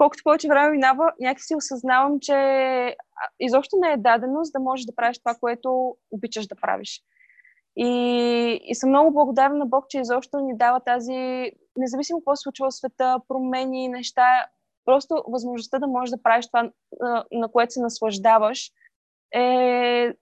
[0.00, 2.36] колкото повече време минава, някакси осъзнавам, че
[3.40, 7.02] изобщо не е дадено, за да можеш да правиш това, което обичаш да правиш.
[7.76, 7.88] И,
[8.64, 12.70] и съм много благодарна на Бог, че изобщо ни дава тази, независимо какво се случва
[12.70, 14.46] в света, промени, неща,
[14.84, 16.70] просто възможността да можеш да правиш това,
[17.32, 18.70] на, което се наслаждаваш,
[19.34, 20.14] е...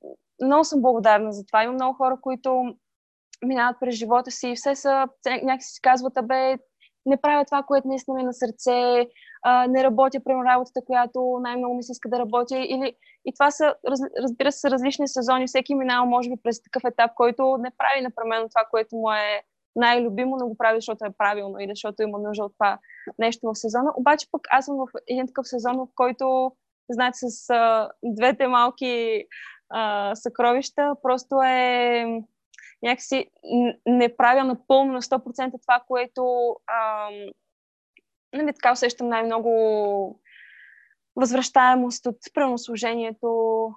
[0.43, 1.65] Много съм благодарна за това.
[1.65, 2.75] Има много хора, които
[3.45, 5.09] минават през живота си и все са,
[5.43, 6.59] някакси си казват, абе,
[7.07, 9.07] не правя това, което наистина ми е на сърце,
[9.43, 12.59] а, не работя, примерно, работата, която най-много ми се иска да работя.
[12.59, 12.93] Или...
[13.25, 15.47] И това са, раз, разбира се, различни сезони.
[15.47, 19.43] Всеки минава, може би, през такъв етап, който не прави непременно това, което му е
[19.77, 22.79] най-любимо, но го прави, защото е правилно или защото има нужда от това
[23.19, 23.93] нещо в сезона.
[23.97, 26.53] Обаче пък аз съм в един такъв сезон, в който,
[26.91, 29.25] знаете, с а, двете малки
[29.71, 32.05] а, съкровища, просто е
[32.83, 33.27] някакси
[33.87, 37.11] не правя напълно на 100% това, което а,
[38.33, 39.51] нали, така усещам най-много
[41.17, 43.29] възвръщаемост от правослужението.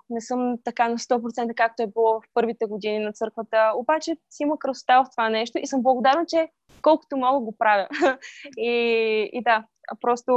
[0.09, 3.71] Не съм така на 100% както е било в първите години на църквата.
[3.75, 6.49] Обаче си има красота в това нещо и съм благодарна, че
[6.81, 7.87] колкото мога го правя.
[8.57, 9.65] и, и да,
[10.01, 10.31] просто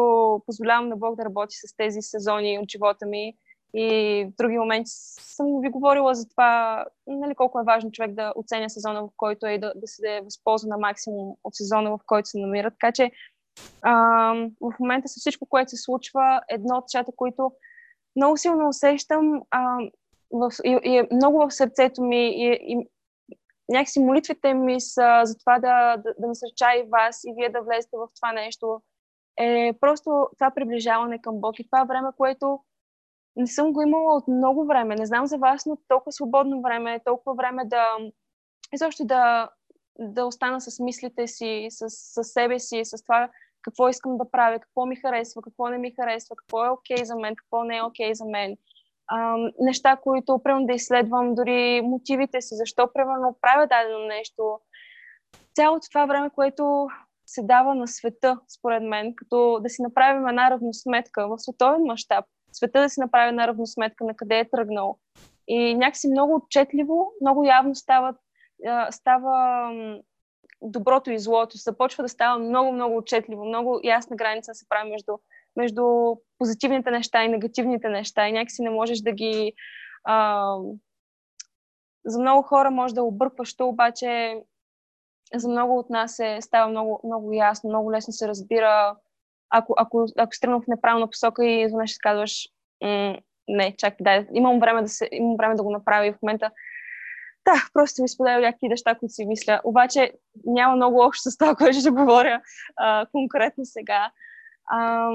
[0.47, 3.35] позволявам на Бог да работи с тези сезони от живота ми.
[3.77, 8.33] И в други моменти съм ви говорила за това, нали, колко е важно човек да
[8.36, 11.98] оценя сезона, в който е и да, да се възползва на максимум от сезона, в
[12.06, 12.70] който се намира.
[12.70, 13.11] Така че
[13.83, 13.95] а,
[14.61, 17.52] в момента с всичко, което се случва, едно от нещата, които
[18.17, 19.78] много силно усещам а,
[20.33, 22.89] в, и, и е много в сърцето ми и, и
[23.69, 27.62] някакси молитвите ми са за това да, да, да насърча и вас и вие да
[27.62, 28.83] влезете в това нещо.
[29.41, 32.61] Е просто това приближаване към Бог и това време, което
[33.37, 34.95] не съм го имала от много време.
[34.95, 37.97] Не знам за вас, но толкова свободно време, толкова време да
[38.73, 39.51] изобщо да,
[39.99, 43.31] да остана с мислите си, с, с себе си, с това
[43.63, 47.03] какво искам да правя, какво ми харесва, какво не ми харесва, какво е окей okay
[47.05, 48.57] за мен, какво не е окей okay за мен.
[49.07, 54.61] А, неща, които примерно да изследвам, дори мотивите си, защо примерно правя дадено нещо.
[55.55, 56.89] Цялото това време, което
[57.27, 62.25] се дава на света, според мен, като да си направим една равносметка в световен мащаб,
[62.55, 64.98] света да си направи една равносметка на къде е тръгнал.
[65.48, 68.15] И някакси много отчетливо, много явно става,
[68.91, 69.70] става
[70.63, 71.57] доброто и злото.
[71.57, 75.13] Започва да става много, много отчетливо, много ясна граница се прави между,
[75.57, 75.85] между
[76.39, 78.29] позитивните неща и негативните неща.
[78.29, 79.53] И някакси не можеш да ги...
[80.05, 80.57] А,
[82.07, 84.43] за много хора може да объркващо, обаче
[85.35, 88.97] за много от нас е, става много, много ясно, много лесно се разбира
[89.57, 92.48] ако, ако, ако стръгна в неправилна посока и изведнъж ще казваш
[93.48, 96.51] не, чакай, дай, имам време да, се, имам време да го направя и в момента
[97.45, 99.61] да, просто ми споделя някакви неща, които си мисля.
[99.64, 100.13] Обаче
[100.45, 102.41] няма много общо с това, което ще говоря
[102.77, 104.11] а, конкретно сега.
[104.67, 105.11] А,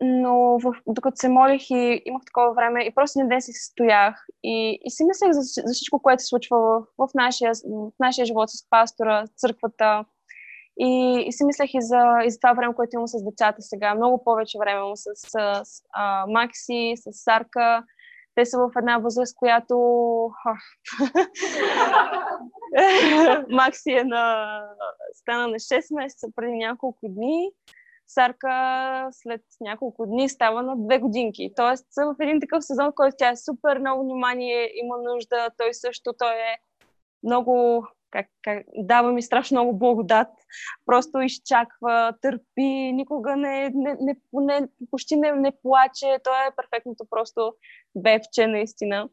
[0.00, 4.26] но в, докато се молих и имах такова време и просто един ден си стоях
[4.42, 8.26] и, и си мислех за, за всичко, което се случва в, в, нашия, в нашия
[8.26, 10.04] живот с пастора, църквата,
[10.78, 13.94] и, и си мислех и за, и за това време, което имам с децата сега.
[13.94, 17.84] Много повече време имам с, с, а, Макси, с Сарка.
[18.34, 19.78] Те са в една възраст, която...
[23.48, 24.62] Макси е на...
[25.14, 27.50] стана на 6 месеца преди няколко дни.
[28.06, 31.52] Сарка след няколко дни става на две годинки.
[31.56, 36.12] Тоест в един такъв сезон, който тя е супер много внимание, има нужда, той също,
[36.18, 36.56] той е
[37.22, 40.28] много как, как, дава ми страшно много благодат.
[40.86, 46.18] Просто изчаква, търпи, никога не, не, не, не почти не, не плаче.
[46.24, 47.54] Той е перфектното просто
[47.94, 49.08] бебче, наистина.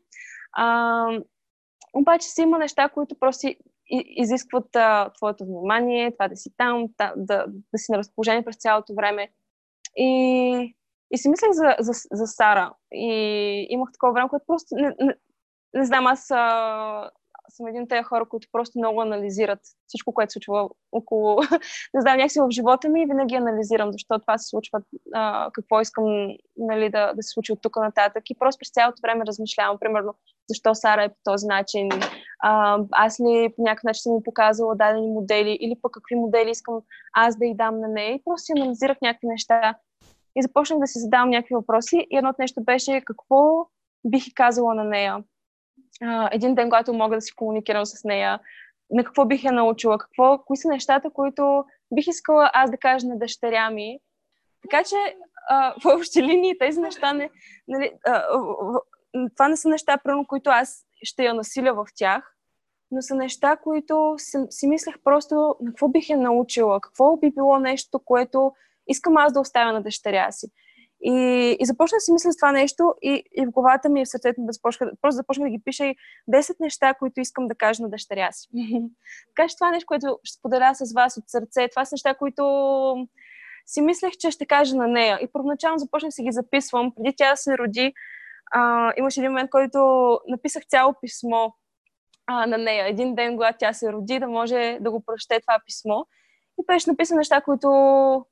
[0.54, 1.06] А,
[1.94, 3.48] обаче си има неща, които просто
[4.18, 8.58] изискват а, твоето внимание, това да си там, та, да, да си на разположение през
[8.58, 9.30] цялото време.
[9.98, 10.76] И,
[11.12, 12.74] и си мислех за, за, за Сара.
[12.94, 15.16] И имах такова време, което просто не, не,
[15.74, 17.10] не знам, аз а,
[17.50, 21.36] съм един от тези хора, които просто много анализират всичко, което се случва около,
[21.94, 24.82] не знам, някакси в живота ми и винаги анализирам защо това се случва,
[25.14, 26.06] а, какво искам
[26.58, 28.24] нали, да, да се случи от тук нататък.
[28.30, 30.16] И просто през цялото време размишлявам, примерно,
[30.50, 31.90] защо Сара е по този начин,
[32.40, 36.50] а, аз ли по някакъв начин съм му показала дадени модели или пък какви модели
[36.50, 36.82] искам
[37.14, 38.16] аз да й дам на нея.
[38.16, 39.76] И просто си анализирах някакви неща
[40.36, 42.08] и започнах да си задавам някакви въпроси.
[42.10, 43.68] И едно от нещо беше какво
[44.06, 45.24] бих и казала на нея
[46.02, 48.40] а, един ден, когато мога да си комуникирам с нея,
[48.90, 53.08] на какво бих я научила, какво, кои са нещата, които бих искала аз да кажа
[53.08, 54.00] на дъщеря ми.
[54.62, 54.96] Така че
[55.84, 57.30] в общи линии тези неща не,
[57.68, 58.24] нали, а,
[59.36, 62.36] това не са неща, прямо, които аз ще я насиля в тях,
[62.92, 67.32] но са неща, които си, си мислех просто на какво бих я научила, какво би
[67.32, 68.52] било нещо, което
[68.88, 70.48] искам аз да оставя на дъщеря си.
[71.08, 74.06] И, и започна да си мисля с това нещо и, и в главата ми и
[74.06, 75.96] в сърцето ми просто започна да ги пиша и
[76.32, 78.50] 10 неща, които искам да кажа на дъщеря си.
[79.36, 81.68] така че това е нещо, което ще споделя с вас от сърце.
[81.68, 82.44] Това са неща, които
[83.66, 85.20] си мислех, че ще кажа на нея.
[85.22, 86.92] И първоначално започнах да си ги записвам.
[86.96, 87.94] Преди тя да се роди,
[88.52, 89.80] а, имаше един момент, който
[90.28, 91.50] написах цяло писмо
[92.28, 92.88] а, на нея.
[92.88, 96.04] Един ден, когато тя се роди, да може да го прочете това писмо.
[96.62, 97.70] И беше написано неща, които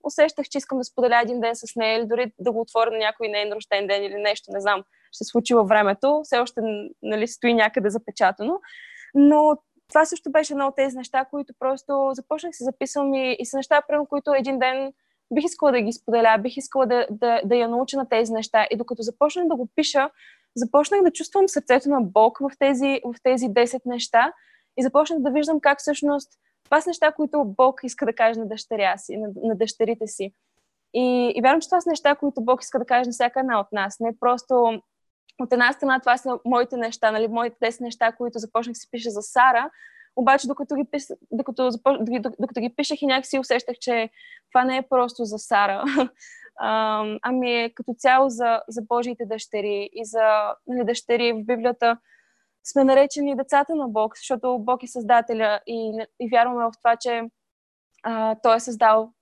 [0.03, 2.97] усещах, че искам да споделя един ден с нея или дори да го отворя на
[2.97, 6.21] някой нейн рожден ден или нещо, не знам, ще се случи във времето.
[6.23, 6.61] Все още
[7.01, 8.59] нали, стои някъде запечатано.
[9.15, 9.57] Но
[9.89, 13.57] това също беше едно от тези неща, които просто започнах се записвам и, и са
[13.57, 14.93] неща, прямо които един ден
[15.33, 18.67] бих искала да ги споделя, бих искала да, да, да я науча на тези неща.
[18.71, 20.09] И докато започнах да го пиша,
[20.55, 24.33] започнах да чувствам сърцето на Бог в тези, в тези 10 неща
[24.77, 26.29] и започнах да виждам как всъщност
[26.63, 30.33] това са неща, които Бог иска да каже на дъщеря си, на, на дъщерите си.
[30.93, 33.59] И, и вярвам, че това са неща, които Бог иска да каже на всяка една
[33.59, 33.99] от нас.
[33.99, 34.81] Не просто
[35.41, 39.09] от една страна това са моите неща, нали, моите 10 неща, които започнах си пиша
[39.09, 39.69] за Сара,
[40.15, 41.07] обаче докато ги, пис...
[41.31, 41.69] докато,
[42.39, 44.09] докато, ги пишех и някакси усещах, че
[44.51, 45.83] това не е просто за Сара,
[47.21, 51.97] ами е като цяло за, за Божиите дъщери и за нали, дъщери в Библията
[52.63, 57.21] сме наречени децата на Бог, защото Бог е създателя и, и вярваме в това, че
[58.03, 59.13] а, Той е създал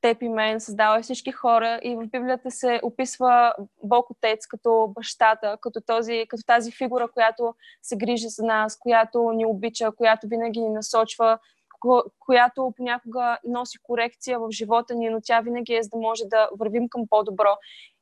[0.00, 4.92] теб и мен, създава е всички хора и в Библията се описва Бог Отец като
[4.94, 10.28] бащата, като, този, като тази фигура, която се грижи за нас, която ни обича, която
[10.28, 11.38] винаги ни насочва,
[12.18, 16.48] която понякога носи корекция в живота ни, но тя винаги е за да може да
[16.58, 17.56] вървим към по-добро.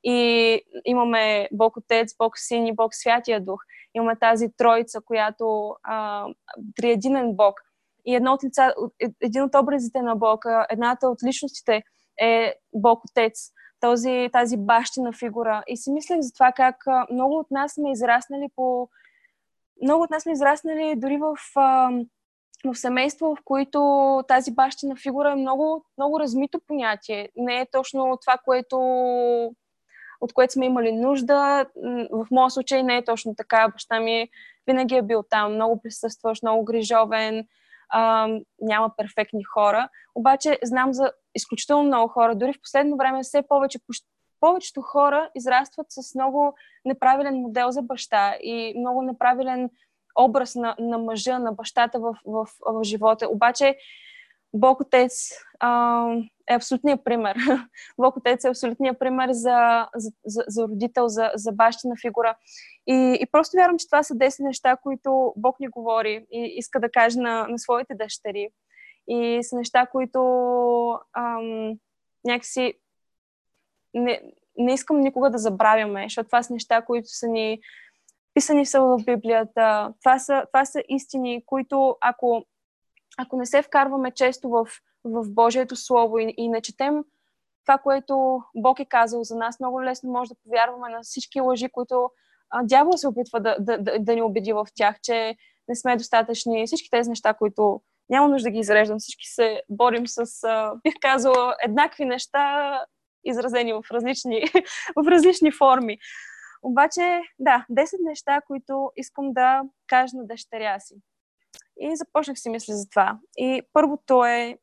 [0.04, 3.60] И имаме Бог Отец, Бог Син и Бог Святия Дух.
[3.94, 6.26] Имаме тази троица, която а,
[6.76, 7.60] триединен Бог.
[8.06, 8.75] И едно от лица,
[9.20, 11.82] един от образите на Бог, едната от личностите
[12.20, 15.62] е Бог Отец, този, тази бащина фигура.
[15.66, 16.76] И си мислех за това как
[17.12, 18.88] много от нас сме израснали по...
[19.82, 21.36] Много от нас сме израснали дори в,
[22.64, 27.28] в семейство, в които тази бащина фигура е много, много размито понятие.
[27.37, 28.78] Не е точно това, което
[30.20, 31.66] от което сме имали нужда.
[32.12, 33.69] В моят случай не е точно така.
[33.69, 34.28] Баща ми
[34.66, 37.46] винаги е бил там, много присъстващ, много грижовен,
[38.61, 39.88] няма перфектни хора.
[40.14, 42.34] Обаче знам за изключително много хора.
[42.34, 43.78] Дори в последно време все повече,
[44.40, 46.54] повечето хора израстват с много
[46.84, 49.70] неправилен модел за баща и много неправилен
[50.20, 53.29] образ на, на мъжа, на бащата в, в, в живота.
[53.29, 53.76] Обаче
[54.55, 55.31] Бог Отец
[55.61, 56.06] а,
[56.50, 57.37] е абсолютният пример.
[57.99, 62.37] Бог Отец е абсолютният пример за, за, за, за родител, за, за бащина фигура.
[62.87, 66.81] И, и просто вярвам, че това са 10 неща, които Бог ни говори и иска
[66.81, 68.49] да каже на, на своите дъщери.
[69.09, 70.21] И са неща, които
[71.12, 71.79] ам,
[72.25, 72.75] някакси
[73.94, 74.23] не,
[74.59, 77.61] не искам никога да забравяме, защото това са неща, които са ни
[78.38, 79.93] писани са в Библията.
[80.00, 82.44] Това са, това са истини, които ако,
[83.19, 84.67] ако не се вкарваме често в,
[85.05, 87.05] в Божието Слово и, и не четем
[87.67, 91.69] това, което Бог е казал за нас, много лесно може да повярваме на всички лъжи,
[91.73, 92.11] които
[92.50, 95.37] а, дявол се опитва да, да, да, да ни убеди в тях, че
[95.69, 96.66] не сме достатъчни.
[96.66, 100.95] Всички тези неща, които няма нужда да ги изреждам, всички се борим с, а, бих
[101.00, 102.73] казала, еднакви неща,
[103.25, 104.42] изразени в различни,
[104.97, 105.99] в различни форми.
[106.62, 110.95] Обаче, да, 10 неща, които искам да кажа на дъщеря си.
[111.81, 113.19] И започнах си мисля за това.
[113.37, 114.59] И първото е,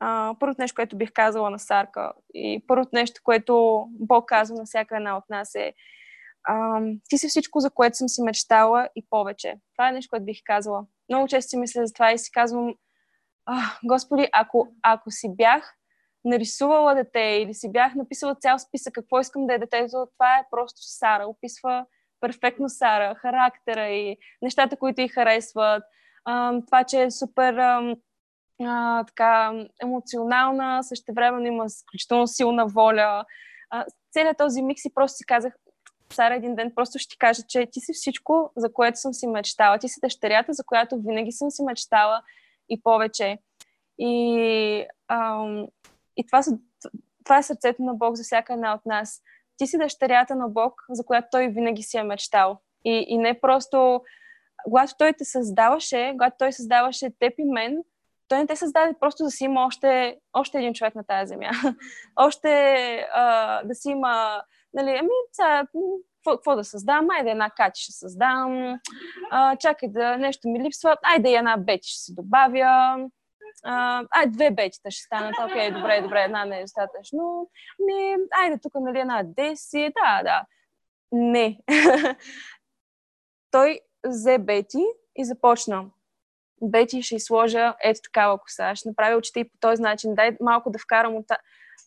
[0.00, 4.64] а, първото нещо, което бих казала на Сарка и първото нещо, което Бог казва на
[4.64, 5.74] всяка една от нас е
[6.44, 9.54] а, ти си всичко, за което съм си мечтала и повече.
[9.74, 10.84] Това е нещо, което бих казала.
[11.08, 12.74] Много често си мисля за това и си казвам,
[13.84, 15.76] Господи, ако, ако си бях
[16.24, 20.46] нарисувала дете или си бях написала цял списък какво искам да е детето, това е
[20.50, 21.26] просто Сара.
[21.26, 21.86] Описва
[22.20, 25.84] перфектно Сара, характера и нещата, които й харесват.
[26.66, 27.54] Това, че е супер
[29.06, 33.24] така емоционална, също време има изключително силна воля.
[34.12, 35.54] Целият този микс и просто си казах,
[36.12, 39.26] Сара един ден просто ще ти кажа, че ти си всичко, за което съм си
[39.26, 39.78] мечтала.
[39.78, 42.22] Ти си дъщерята, за която винаги съм си мечтала
[42.68, 43.38] и повече.
[43.98, 45.66] И, ам,
[46.16, 46.58] и това, са,
[47.24, 49.22] това е сърцето на Бог за всяка една от нас.
[49.56, 52.60] Ти си дъщерята на Бог, за която Той винаги си е мечтал.
[52.84, 54.02] И, и не просто,
[54.64, 57.82] когато Той те създаваше, когато Той създаваше теб и мен,
[58.28, 61.50] той не те създаде просто да си има още, още един човек на тази земя.
[62.16, 62.48] още
[63.14, 64.42] а, да си има
[64.74, 65.08] нали, ами,
[66.28, 67.10] какво да създам?
[67.10, 68.78] Айде една качи ще създам.
[69.30, 70.96] А, чакай да нещо ми липсва.
[71.02, 72.96] Айде една бети ще си добавя.
[73.64, 77.50] А, ай, две бетита ще станат, окей, добре, добре, една не е достатъчно.
[77.78, 80.44] Не, айде тук, нали, една 10, да, да.
[81.12, 81.58] Не.
[83.50, 84.84] Той взе Бети
[85.16, 85.84] и започна.
[86.62, 90.70] Бети ще изложа ето такава коса, ще направя очите и по този начин, дай малко
[90.70, 91.26] да вкарам от...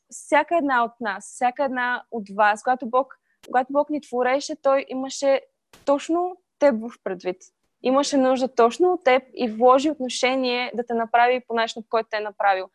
[0.10, 4.86] Всяка една от нас, всяка една от вас, когато Бог, когато Бог ни твореше, Той
[4.90, 5.42] имаше
[5.86, 7.38] точно теб в предвид.
[7.84, 12.10] Имаше нужда точно от теб и вложи отношение да те направи по начин, по който
[12.12, 12.70] те е направил.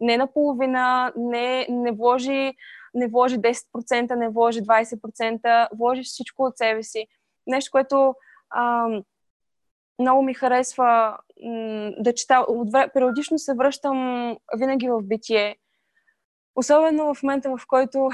[0.00, 2.54] Не наполовина, не, не, вложи,
[2.94, 7.06] не вложи 10%, не вложи 20%, вложи всичко от себе си.
[7.46, 8.14] Нещо, което
[8.56, 9.02] ам,
[9.98, 12.46] много ми харесва м- да чета.
[12.94, 15.56] Периодично се връщам винаги в битие.
[16.54, 18.10] Особено в момента, в който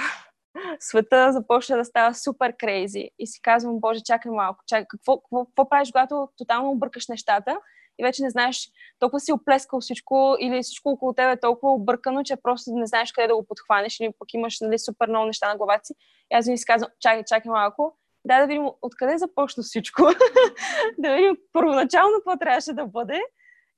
[0.81, 5.45] света започна да става супер крейзи и си казвам, Боже, чакай малко, чакай, какво, какво,
[5.45, 7.59] какво правиш, когато тотално объркаш нещата
[7.99, 8.69] и вече не знаеш,
[8.99, 13.13] толкова си оплескал всичко или всичко около тебе е толкова объркано, че просто не знаеш
[13.13, 15.95] къде да го подхванеш или пък имаш нали, супер много неща на главата си.
[16.33, 20.03] И аз ви си казвам, чакай, чакай малко, да да видим откъде започна всичко,
[20.99, 23.23] да видим първоначално какво трябваше да бъде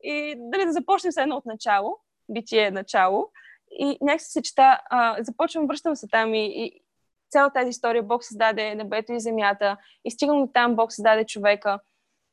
[0.03, 3.31] и дали да започнем с едно от начало, битие е начало.
[3.79, 6.85] И някакси се чета, а, започвам, връщам се там и, и
[7.31, 11.81] цялата тази история Бог създаде небето и земята и стигам до там Бог създаде човека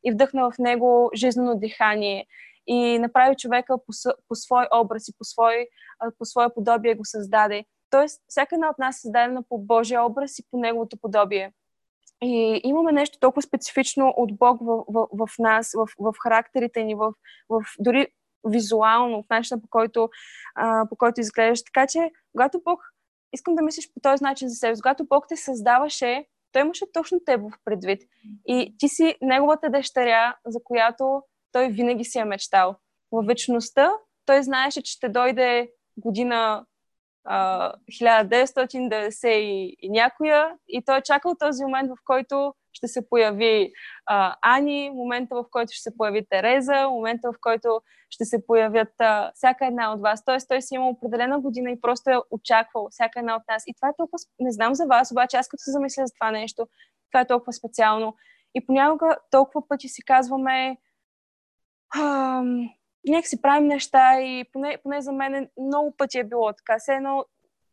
[0.04, 2.26] и вдъхна в него жизнено дихание
[2.68, 3.94] и направи човека по,
[4.28, 5.68] по свой образ и по, свой,
[6.18, 7.66] по свое подобие го създаде.
[7.90, 11.54] Тоест, всяка една от нас е създадена по Божия образ и по неговото подобие.
[12.24, 16.96] И имаме нещо толкова специфично от Бог в, в, в нас, в, в характерите ни,
[16.96, 17.14] в,
[17.50, 18.08] в дори
[18.48, 20.10] визуално, в начина по който,
[20.56, 21.64] а, по който изглеждаш.
[21.64, 22.80] Така че, когато Бог,
[23.34, 27.20] искам да мислиш по този начин за себе, когато Бог те създаваше, той имаше точно
[27.26, 28.02] теб в предвид.
[28.46, 32.76] И ти си неговата дъщеря, за която той винаги си е мечтал.
[33.12, 33.92] В вечността
[34.26, 36.66] той знаеше, че ще дойде година
[37.28, 43.74] 1990 и, и някоя и той е чакал този момент, в който ще се появи
[44.06, 48.94] а, Ани, момента в който ще се появи Тереза, момента в който ще се появят
[49.00, 50.26] а, всяка една от вас.
[50.26, 53.64] Тоест той си има определена година и просто е очаквал всяка една от нас.
[53.68, 56.32] И това е толкова, не знам за вас, обаче аз като се замисля за това
[56.32, 56.68] нещо,
[57.12, 58.16] това е толкова специално.
[58.56, 60.78] И понякога толкова пъти си казваме,
[63.08, 66.80] нека си правим неща и поне, поне за мен много пъти е било така.
[66.80, 67.26] Все едно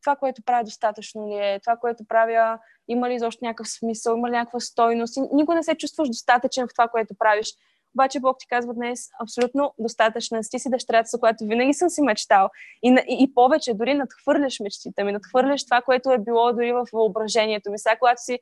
[0.09, 4.29] това, което правя достатъчно ли е, това, което правя, има ли изобщо някакъв смисъл, има
[4.29, 5.17] ли някаква стойност.
[5.17, 7.55] И никога не се чувстваш достатъчен в това, което правиш.
[7.95, 10.41] Обаче Бог ти казва днес абсолютно достатъчна.
[10.51, 12.49] Ти си дъщерята, за която винаги съм си мечтал.
[12.83, 16.87] И, и, и повече, дори надхвърляш мечтите ми, надхвърляш това, което е било дори в
[16.93, 17.79] въображението ми.
[17.79, 18.39] Сега, когато си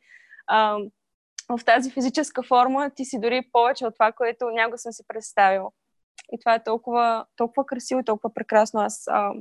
[0.46, 0.78] а,
[1.49, 5.73] в тази физическа форма, ти си дори повече от това, което някога съм си представил.
[6.32, 8.80] И това е толкова, толкова красиво и толкова прекрасно.
[8.80, 9.32] Аз а,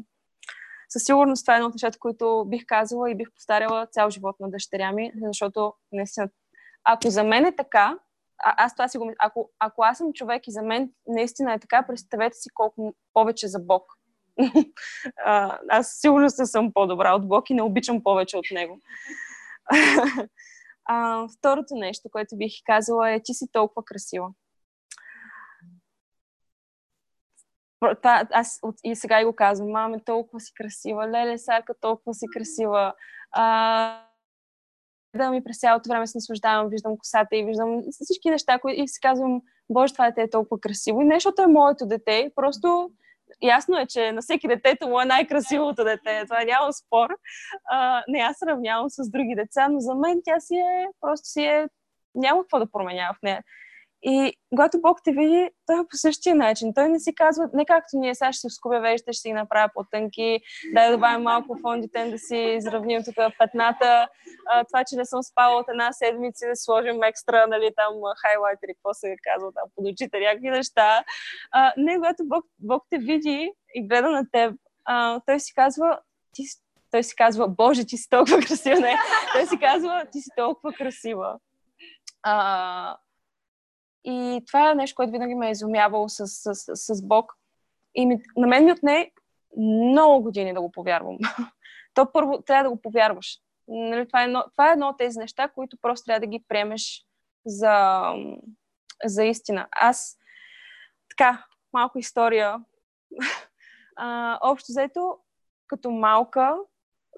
[0.90, 4.36] със сигурност това е едно от нещата, които бих казала и бих повтаряла цял живот
[4.40, 6.30] на дъщеря ми, защото наистина,
[6.84, 7.98] ако за мен е така,
[8.44, 11.60] а, аз това си го ако, ако аз съм човек и за мен наистина е
[11.60, 13.84] така, представете си колко повече за Бог.
[15.26, 18.80] а, аз сигурно съм по-добра от Бог и не обичам повече от Него.
[20.86, 24.28] а, второто нещо, което бих казала е, ти си толкова красива.
[24.28, 24.34] това,
[28.32, 32.26] аз от, и сега и го казвам, маме, толкова си красива, леле, Сарка, толкова си
[32.34, 32.94] красива.
[33.32, 34.02] А,
[35.16, 38.88] да ми през цялото време се наслаждавам, виждам косата и виждам всички неща, които и
[38.88, 41.02] си казвам, Боже, това дете е толкова красиво.
[41.02, 42.90] И нещо е моето дете, просто
[43.42, 46.24] ясно е, че на всеки детето му е най-красивото дете.
[46.24, 47.10] Това няма спор.
[47.72, 51.44] А, не, аз сравнявам с други деца, но за мен тя си е, просто си
[51.44, 51.68] е,
[52.16, 53.44] няма какво да променява в нея.
[54.08, 56.74] И когато Бог те види, той е по същия начин.
[56.74, 59.34] Той не си казва, не както ние сега ще си скубя вежите, ще си ги
[59.34, 60.40] направя по-тънки,
[60.74, 64.08] да добавим малко фондите, да си изравним тук петната.
[64.68, 68.94] Това, че не съм спала от една седмица, да сложим екстра, нали, там хайлайтери, какво
[68.94, 71.04] се казва там под очите, някакви неща.
[71.52, 76.00] А, не, когато Бог, Бог те види и гледа на теб, а, той си казва,
[76.34, 76.44] ти,
[76.92, 78.80] той си казва, Боже, ти си толкова красива.
[78.80, 78.98] Не,
[79.34, 81.40] той си казва, ти си толкова красива.
[82.24, 82.98] А,
[84.06, 87.34] и това е нещо, което винаги ме е изумявало с, с, с, Бог.
[87.96, 89.12] И ми, на мен ми отне
[89.58, 91.18] много години да го повярвам.
[91.94, 93.38] То първо трябва да го повярваш.
[93.68, 96.46] Нали, това, е едно, това е едно от тези неща, които просто трябва да ги
[96.48, 97.06] приемеш
[97.46, 98.04] за,
[99.06, 99.68] за истина.
[99.72, 100.18] Аз,
[101.10, 102.60] така, малко история.
[103.96, 105.18] а, общо взето,
[105.68, 106.58] като малка,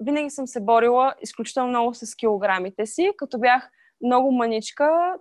[0.00, 3.12] винаги съм се борила изключително много с килограмите си.
[3.16, 3.70] Като бях
[4.04, 5.14] много маничка,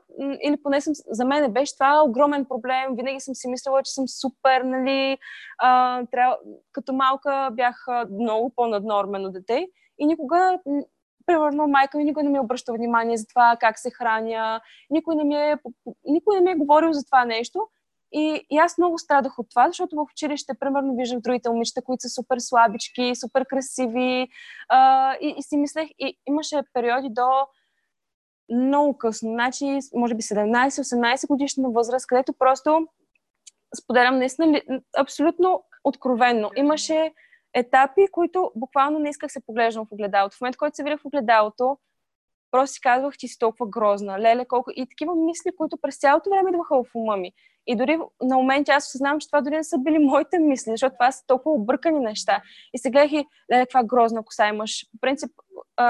[0.43, 2.95] или поне съм, за мен беше това огромен проблем.
[2.95, 5.17] Винаги съм си мислила, че съм супер, нали,
[5.57, 6.37] а, трябва,
[6.71, 9.67] като малка бях много по-наднормено дете
[9.99, 10.59] и никога
[11.25, 15.15] примерно майка ми никой не ми е обръща внимание за това как се храня, никой
[15.15, 15.57] не ми е,
[16.05, 17.67] никой не ми е говорил за това нещо.
[18.11, 22.01] И, и аз много страдах от това, защото в училище, примерно, виждам другите момичета, които
[22.01, 24.27] са супер слабички, супер красиви.
[24.69, 27.29] А, и, и си мислех, и имаше периоди до
[28.49, 32.87] много късно, значи, може би 17-18 годишна възраст, където просто
[33.81, 34.61] споделям наистина
[34.97, 36.51] абсолютно откровенно.
[36.55, 37.13] Имаше
[37.53, 40.37] етапи, които буквално не исках се поглеждам в огледалото.
[40.37, 41.77] В момента, който се видях в огледалото,
[42.51, 44.19] просто си казвах, ти си толкова грозна.
[44.19, 44.71] Леле, колко...
[44.75, 47.33] И такива мисли, които през цялото време идваха в ума ми.
[47.67, 50.95] И дори на моменти аз осъзнавам, че това дори не са били моите мисли, защото
[50.95, 52.41] това са толкова объркани неща.
[52.73, 54.85] И сега леле, каква грозна коса имаш.
[54.91, 55.31] По принцип,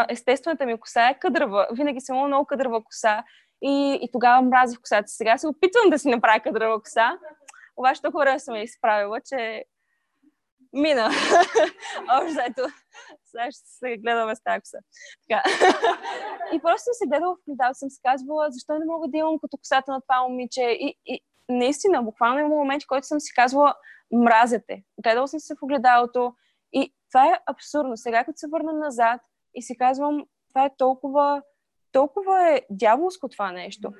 [0.10, 1.68] естествената ми коса е къдрава.
[1.72, 3.24] Винаги съм имала много къдрава коса.
[3.62, 5.08] И, и тогава мразих косата.
[5.08, 7.18] Сега се опитвам да си направя къдрава коса.
[7.78, 9.64] Обаче толкова време съм я изправила, че
[10.74, 11.10] мина.
[12.18, 12.62] Общо заето,
[13.24, 14.78] сега ще се гледаме с тази коса.
[15.30, 15.44] Така.
[16.54, 19.40] и просто съм се гледала в гледал, съм се казвала, защо не мога да имам
[19.40, 20.62] като косата на това момиче.
[20.62, 23.74] И, и наистина, буквално има момент, в който съм си казвала,
[24.12, 24.84] мразете.
[25.04, 26.34] Гледала съм се в огледалото
[26.74, 27.98] и това е абсурдно.
[27.98, 29.22] Сега, като се върна назад
[29.56, 31.42] и си казвам, това е толкова,
[31.92, 33.92] толкова е дяволско това нещо.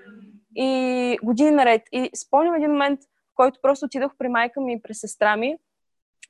[0.56, 1.82] И години наред.
[1.92, 5.58] И спомням един момент, в който просто отидох при майка ми и при сестра ми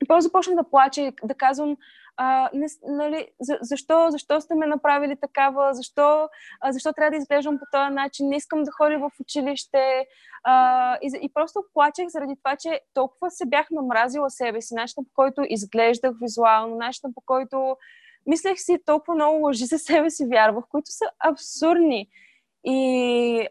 [0.08, 1.78] после започнах да плача, да казвам,
[2.18, 6.30] а, не, нали, за, защо, защо сте ме направили такава, защо,
[6.62, 10.08] а, защо трябва да изглеждам по този начин, не искам да ходя в училище.
[10.44, 15.08] А, и, и просто плачех заради това, че толкова се бях намразила себе си, начинът
[15.08, 17.78] по който изглеждах визуално, начинът по който
[18.26, 22.08] мислех си толкова много лъжи за себе си вярвах, които са абсурдни.
[22.64, 23.48] И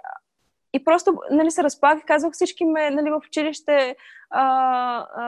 [0.77, 3.97] и просто нали, се разплаках, казвах всички ме нали, в училище,
[4.31, 4.45] а,
[5.17, 5.25] а,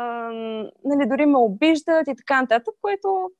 [0.84, 3.30] нали, дори ме обиждат и така нататък, което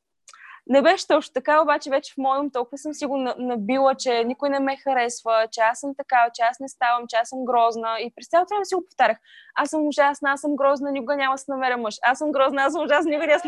[0.68, 4.50] не беше точно така, обаче вече в моем толкова съм си го набила, че никой
[4.50, 7.96] не ме харесва, че аз съм така, че аз не ставам, че аз съм грозна.
[8.00, 9.18] И през цялото време си го повтарях.
[9.54, 11.96] Аз съм ужасна, аз съм грозна, никога няма да се намеря мъж.
[12.02, 13.40] Аз съм грозна, аз съм ужасна, никога няма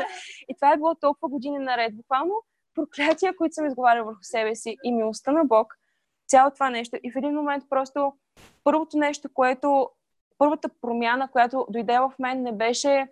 [0.49, 1.97] И това е било толкова години наред.
[1.97, 2.35] Буквално
[2.75, 5.75] проклятия, които съм изговаряла върху себе си и милостта на Бог,
[6.29, 6.97] цяло това нещо.
[7.03, 8.13] И в един момент просто
[8.65, 9.91] първото нещо, което,
[10.39, 13.09] първата промяна, която дойде в мен, не беше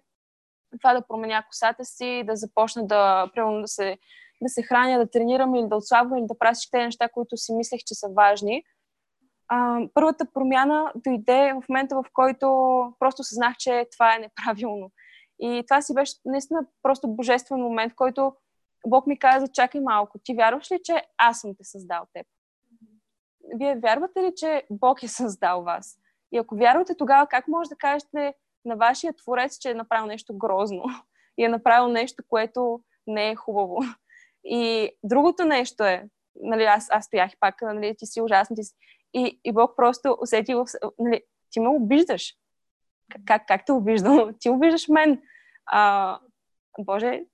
[0.81, 3.99] това да променя косата си, да започна да, примерно, да се,
[4.43, 7.55] да се храня, да тренирам или да отслабвам или да правя всички неща, които си
[7.55, 8.63] мислех, че са важни.
[9.49, 12.47] А, първата промяна дойде в момента, в който
[12.99, 14.91] просто съзнах, че това е неправилно.
[15.41, 18.33] И това си беше наистина просто божествен момент, в който
[18.87, 22.27] Бог ми каза, чакай малко, ти вярваш ли, че аз съм те създал теб?
[23.55, 25.99] Вие вярвате ли, че Бог е създал вас?
[26.33, 28.35] И ако вярвате, тогава как може да кажете
[28.65, 30.83] на вашия творец, че е направил нещо грозно
[31.39, 33.79] и е направил нещо, което не е хубаво?
[34.45, 38.65] И другото нещо е, нали, аз, аз стоях и пак, нали, ти си ужасен, ти
[38.65, 38.75] си...
[39.15, 40.55] И, и Бог просто усети,
[40.99, 42.35] нали, ти ме обиждаш.
[43.27, 44.35] Как, как те обиждам?
[44.41, 45.23] Ти обиждаш мен.
[45.67, 46.19] А,
[46.79, 47.25] Боже,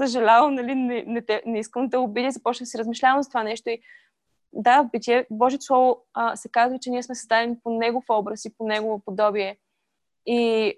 [0.00, 3.28] съжалявам, нали, не, не, те, не искам да те обидя, започнах да си размишлявам за
[3.28, 3.82] това нещо и
[4.52, 8.56] да, Битие, Божието Слово а, се казва, че ние сме създадени по Негов образ и
[8.56, 9.56] по Негово подобие.
[10.26, 10.74] И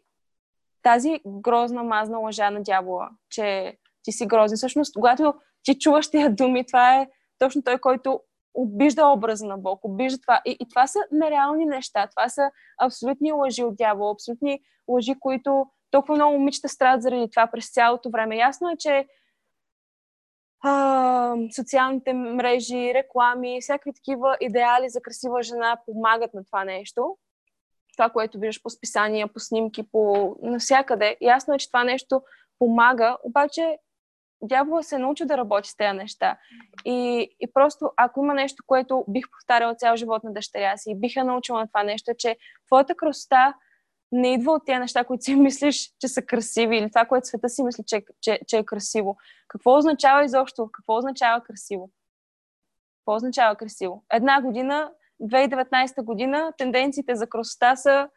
[0.83, 4.57] тази грозна, мазна лъжа на дявола, че ти си грозен.
[4.57, 7.09] Всъщност, когато ти чуваш тия думи, това е
[7.39, 8.21] точно той, който
[8.55, 10.41] обижда образа на Бог, обижда това.
[10.45, 12.07] И, и това са нереални неща.
[12.07, 17.47] Това са абсолютни лъжи от дявола, абсолютни лъжи, които толкова много момичета страдат заради това
[17.47, 18.37] през цялото време.
[18.37, 19.07] Ясно е, че
[20.67, 27.17] а, социалните мрежи, реклами, всякакви такива идеали за красива жена помагат на това нещо.
[27.93, 31.17] Това, което виждаш по списания, по снимки, по навсякъде.
[31.21, 32.23] Ясно е, че това нещо
[32.59, 33.79] помага, обаче
[34.43, 36.39] дявола се научи да работи с тези неща.
[36.85, 41.01] И, и просто, ако има нещо, което бих повтаряла цял живот на дъщеря си и
[41.01, 43.55] бих я научила на това нещо, е, че твоята красота
[44.15, 47.49] не идва от тези неща, които си мислиш, че са красиви или това, което света
[47.49, 49.17] си мисли, че, че, че е красиво.
[49.49, 50.69] Какво означава изобщо?
[50.73, 51.91] Какво означава красиво?
[52.99, 54.05] Какво означава красиво?
[54.13, 54.91] Една година,
[55.23, 58.09] 2019 година, тенденциите за красота са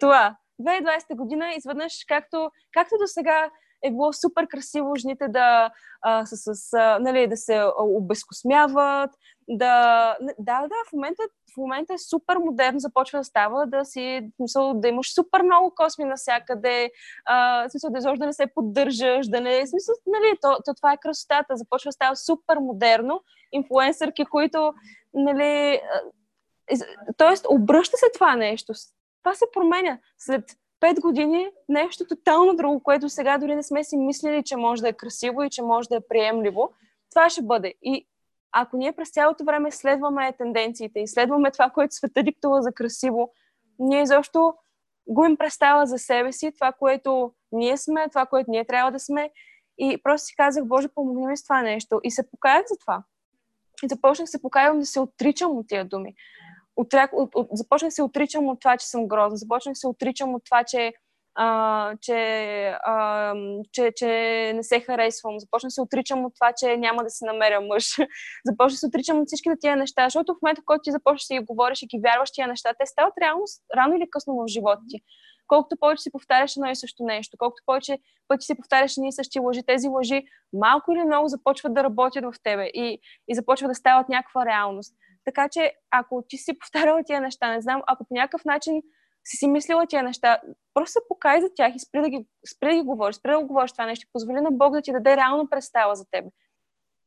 [0.00, 0.36] това.
[0.60, 3.50] 2020 година изведнъж, както, както до сега
[3.84, 5.70] е било супер красиво жените да,
[6.02, 9.10] а, с, с, нали, да се обезкосмяват,
[9.48, 11.22] да, да, да, в момента,
[11.56, 15.72] в момента е супер модерно, започва да става, да си, смисъл, да имаш супер много
[15.76, 16.90] косми навсякъде,
[17.70, 20.96] смисъл, да изобщо да не се поддържаш, да не, смисъл, нали, то, то, това е
[21.00, 24.74] красотата, започва да става супер модерно, инфлуенсърки, които,
[25.14, 25.80] нали,
[27.16, 28.72] Тоест, обръща се това нещо.
[29.22, 29.98] Това се променя.
[30.18, 30.44] След
[30.80, 34.88] пет години нещо тотално друго, което сега дори не сме си мислили, че може да
[34.88, 36.72] е красиво и че може да е приемливо,
[37.10, 37.74] това ще бъде.
[37.82, 38.06] И
[38.52, 43.32] ако ние през цялото време следваме тенденциите и следваме това, което света диктува за красиво,
[43.78, 44.54] ние изобщо
[45.08, 49.30] губим представа за себе си, това, което ние сме, това, което ние трябва да сме.
[49.78, 52.00] И просто си казах, Боже, помогни ми с това нещо.
[52.04, 53.02] И се покаях за това.
[53.82, 56.14] И започнах се покаявам да се отричам от тия думи.
[56.76, 59.36] Отряк, от, от, започнах се отричам от това, че съм грозна.
[59.36, 60.92] Започнах се отричам от това, че
[61.38, 62.14] а, че,
[62.84, 63.34] а,
[63.72, 64.06] че, че
[64.54, 67.96] не се харесвам, започна се отричам от това, че няма да се намеря мъж,
[68.44, 71.46] започна се отричам от всички тия неща, защото в момента, който ти започнеш да ги
[71.46, 74.98] говориш и ги вярваш тия неща, те стават реалност рано или късно в живота ти.
[75.46, 79.12] Колкото повече си повтаряш едно и също нещо, колкото повече пъти си повтаряш едни и
[79.12, 83.70] същи лъжи, тези лъжи малко или много започват да работят в тебе и, и започват
[83.70, 84.94] да стават някаква реалност.
[85.24, 88.82] Така че, ако ти си повтаряла тия неща, не знам, ако по някакъв начин
[89.26, 90.40] си си мислила тия неща,
[90.74, 93.40] просто се покай за тях и спри да ги, спри да ги говориш, спри да
[93.40, 96.28] го говориш това нещо, позволи на Бог да ти даде реално представа за тебе.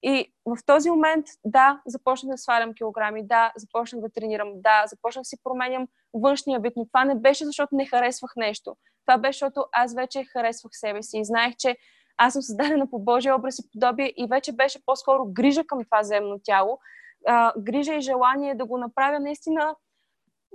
[0.04, 5.22] И в този момент, да, започнах да свалям килограми, да, започнах да тренирам, да, започнах
[5.22, 8.76] да си променям външния вид, но това не беше защото не харесвах нещо.
[9.06, 11.78] Това беше защото аз вече харесвах себе си и знаех, че
[12.18, 16.04] аз съм създадена по Божия образ и подобие и вече беше по-скоро грижа към това
[16.04, 16.80] земно тяло,
[17.28, 19.76] а, грижа и желание да го направя наистина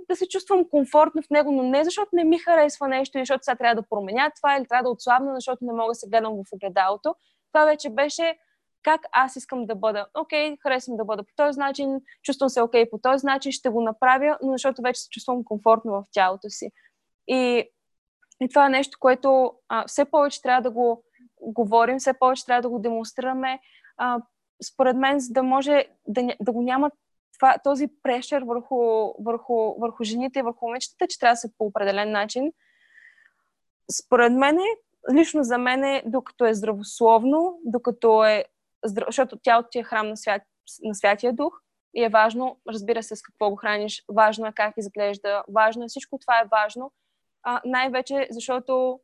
[0.09, 3.55] да се чувствам комфортно в него, но не защото не ми харесва нещо, защото сега
[3.55, 6.53] трябва да променя това или трябва да отслабна, защото не мога да се гледам в
[6.53, 7.15] огледалото.
[7.51, 8.37] Това вече беше
[8.83, 10.07] как аз искам да бъда.
[10.13, 13.51] Окей, okay, харесвам да бъда по този начин, чувствам се окей okay по този начин,
[13.51, 16.71] ще го направя, но защото вече се чувствам комфортно в тялото си.
[17.27, 17.69] И,
[18.41, 21.03] и това е нещо, което а, все повече трябва да го
[21.41, 23.59] говорим, все повече трябва да го демонстрираме.
[23.97, 24.21] А,
[24.63, 26.91] според мен, за да може да, да го няма
[27.37, 28.77] това, този прешер върху,
[29.19, 32.51] върху, върху жените и върху момичетата, че трябва да се по определен начин.
[33.91, 34.57] Според мен,
[35.13, 38.45] лично за мен, докато е здравословно, докато е,
[38.85, 40.41] защото тялото ти е храм на, свят,
[40.83, 41.61] на Святия Дух
[41.93, 45.87] и е важно, разбира се, с какво го храниш, важно е как изглежда, важно е,
[45.87, 46.91] всичко това е важно,
[47.43, 48.99] а, най-вече защото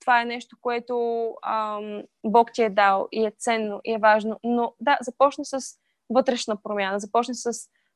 [0.00, 4.40] това е нещо, което ам, Бог ти е дал и е ценно и е важно.
[4.44, 5.58] Но да, започна с
[6.10, 7.00] вътрешна промяна.
[7.00, 7.50] Започне с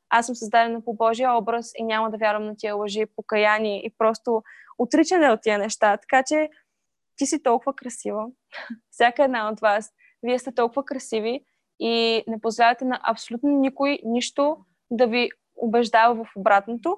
[0.09, 3.93] аз съм създадена по Божия образ и няма да вярвам на тия лъжи, покаяние и
[3.97, 4.43] просто
[4.77, 5.97] отричане от тия неща.
[5.97, 6.49] Така че
[7.15, 8.25] ти си толкова красива.
[8.91, 9.93] Всяка една от вас.
[10.23, 11.45] Вие сте толкова красиви
[11.79, 14.57] и не позволявате на абсолютно никой нищо
[14.91, 16.97] да ви убеждава в обратното.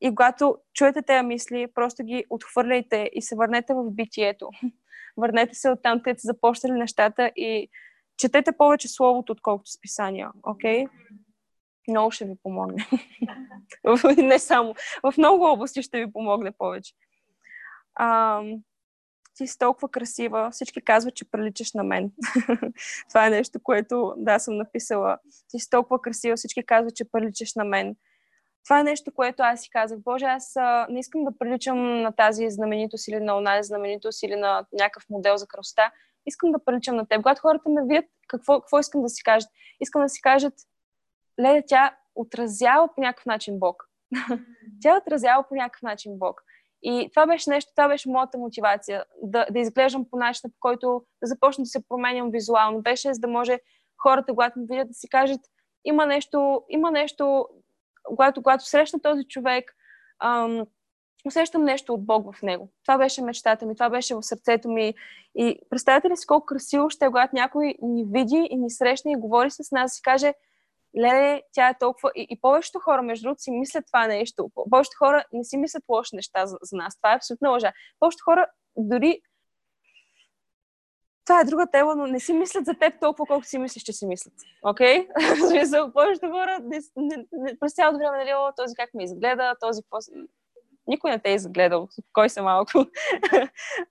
[0.00, 4.50] И когато чуете тези мисли, просто ги отхвърляйте и се върнете в битието.
[5.16, 7.68] Върнете се оттам, където са започнали нещата и
[8.22, 10.84] четете повече словото, отколкото списания, окей?
[10.84, 10.88] Okay?
[11.88, 12.88] Много ще ви помогне.
[14.16, 14.74] Не само.
[15.02, 16.92] В много области ще ви помогне повече.
[17.94, 18.40] А,
[19.34, 20.50] ти си толкова красива.
[20.50, 22.12] Всички казват, че приличаш на мен.
[23.08, 25.18] Това е нещо, което, да, съм написала.
[25.48, 26.36] Ти си толкова красива.
[26.36, 27.96] Всички казват, че приличаш на мен.
[28.64, 29.98] Това е нещо, което аз си казах.
[29.98, 34.36] Боже, аз а, не искам да приличам на тази знаменитост или на онази знаменитост или
[34.36, 35.92] на някакъв модел за красота
[36.26, 37.22] искам да приличам на теб.
[37.22, 39.50] Когато хората ме видят, какво, какво искам да си кажат?
[39.80, 40.54] Искам да си кажат,
[41.40, 43.88] леда, тя отразява по някакъв начин Бог.
[44.82, 46.42] тя отразява по някакъв начин Бог.
[46.82, 51.04] И това беше нещо, това беше моята мотивация, да, да изглеждам по начина, по който
[51.22, 52.82] да започна да се променям визуално.
[52.82, 53.58] Беше за да може
[54.02, 55.40] хората, когато ме видят, да си кажат,
[55.84, 57.48] има нещо, има нещо,
[58.04, 59.76] когато, когато срещна този човек,
[60.22, 60.66] ам,
[61.24, 62.68] усещам нещо от Бог в него.
[62.82, 64.94] Това беше мечтата ми, това беше в сърцето ми.
[65.34, 69.12] И представете ли си колко красиво ще е, когато някой ни види и ни срещне
[69.12, 70.34] и говори с нас и каже,
[70.98, 72.10] леле, тя е толкова...
[72.16, 74.50] И, и повечето хора, между другото, си мислят това нещо.
[74.70, 76.96] Повечето хора не си мислят лоши неща за, за нас.
[76.96, 77.72] Това е абсолютно лъжа.
[78.00, 79.20] Повечето хора дори
[81.24, 83.92] това е друга тема, но не си мислят за теб толкова, колко си мислиш, че
[83.92, 84.34] си мислят.
[84.62, 85.08] Окей?
[85.16, 85.92] Okay?
[85.92, 89.98] повечето хора не, не, не, през цялото време, нали, този как ме изгледа, този какво
[90.86, 92.70] никой не те е изгледал, кой се малко.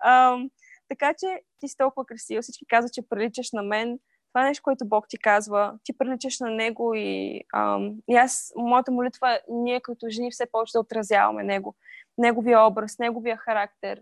[0.06, 0.49] um,
[0.89, 3.99] така че ти си толкова красива, всички казват, че приличаш на мен.
[4.34, 5.80] Това е нещо, което Бог ти казва.
[5.84, 10.71] Ти приличаш на Него и, um, и аз, моята молитва ние като жени все повече
[10.71, 11.75] да отразяваме Него.
[12.17, 14.01] Неговия образ, Неговия характер.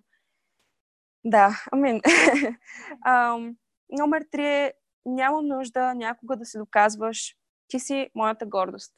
[1.25, 2.01] Да, амин.
[3.07, 3.55] um,
[3.89, 4.73] номер три е
[5.05, 7.35] няма нужда някога да се доказваш.
[7.67, 8.93] Ти си моята гордост.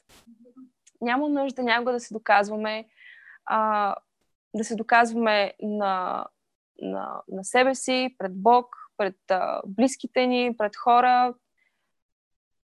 [1.02, 2.88] Няма нужда някога да се доказваме
[3.46, 3.96] а,
[4.54, 6.26] да се доказваме на,
[6.82, 8.66] на, на себе си, пред Бог,
[8.98, 11.34] пред а, близките ни, пред хора.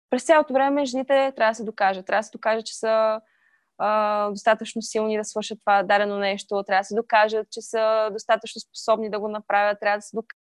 [0.10, 2.06] През цялото време жените трябва да се докажат.
[2.06, 3.22] Трябва да се докажат, че са
[3.78, 8.62] а, достатъчно силни да свършат това дадено нещо, трябва да се докажат, че са достатъчно
[8.62, 10.40] способни да го направят, трябва да се докажат,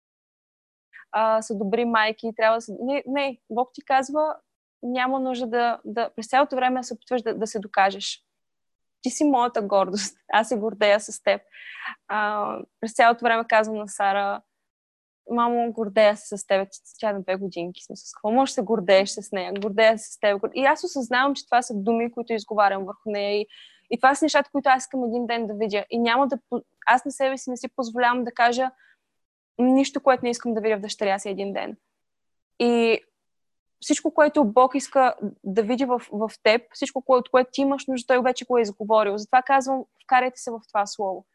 [1.11, 2.73] а, са добри майки, трябва да се...
[2.79, 4.35] Не, не, Бог ти казва,
[4.83, 8.23] няма нужда да, да през цялото време се опитваш да, да се докажеш.
[9.03, 10.17] Ти си моята гордост.
[10.33, 11.41] Аз се гордея с теб.
[12.07, 14.41] А, през цялото време казвам на Сара,
[15.31, 18.61] мамо, гордея се с теб, тя на две годинки, смисъл, с какво можеш да се
[18.61, 20.45] гордееш с нея, гордея се с теб.
[20.53, 23.47] И аз осъзнавам, че това са думи, които изговарям върху нея и,
[23.91, 25.85] и това са нещата, които аз искам един ден да видя.
[25.89, 26.37] И няма да,
[26.85, 28.71] аз на себе си не си позволявам да кажа
[29.57, 31.77] нищо, което не искам да видя в дъщеря си един ден.
[32.59, 32.99] И
[33.83, 38.07] всичко, което Бог иска да види в, в теб, всичко, което, което ти имаш нужда,
[38.07, 39.17] той вече го е изговорил.
[39.17, 41.25] Затова казвам, вкарайте се в това слово.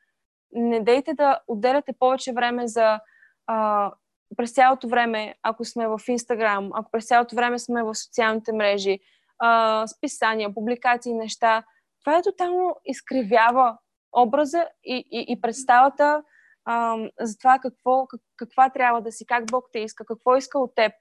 [0.53, 3.01] Не дейте да отделяте повече време за
[3.47, 3.91] а,
[4.37, 8.99] през цялото време, ако сме в Инстаграм, ако през цялото време сме в социалните мрежи,
[9.39, 11.65] а, списания, публикации, неща,
[12.05, 13.79] това е тотално изкривява
[14.17, 16.23] образа и, и, и представата
[17.21, 20.75] за това какво, как, каква трябва да си, как Бог те иска, какво иска от
[20.75, 20.93] теб.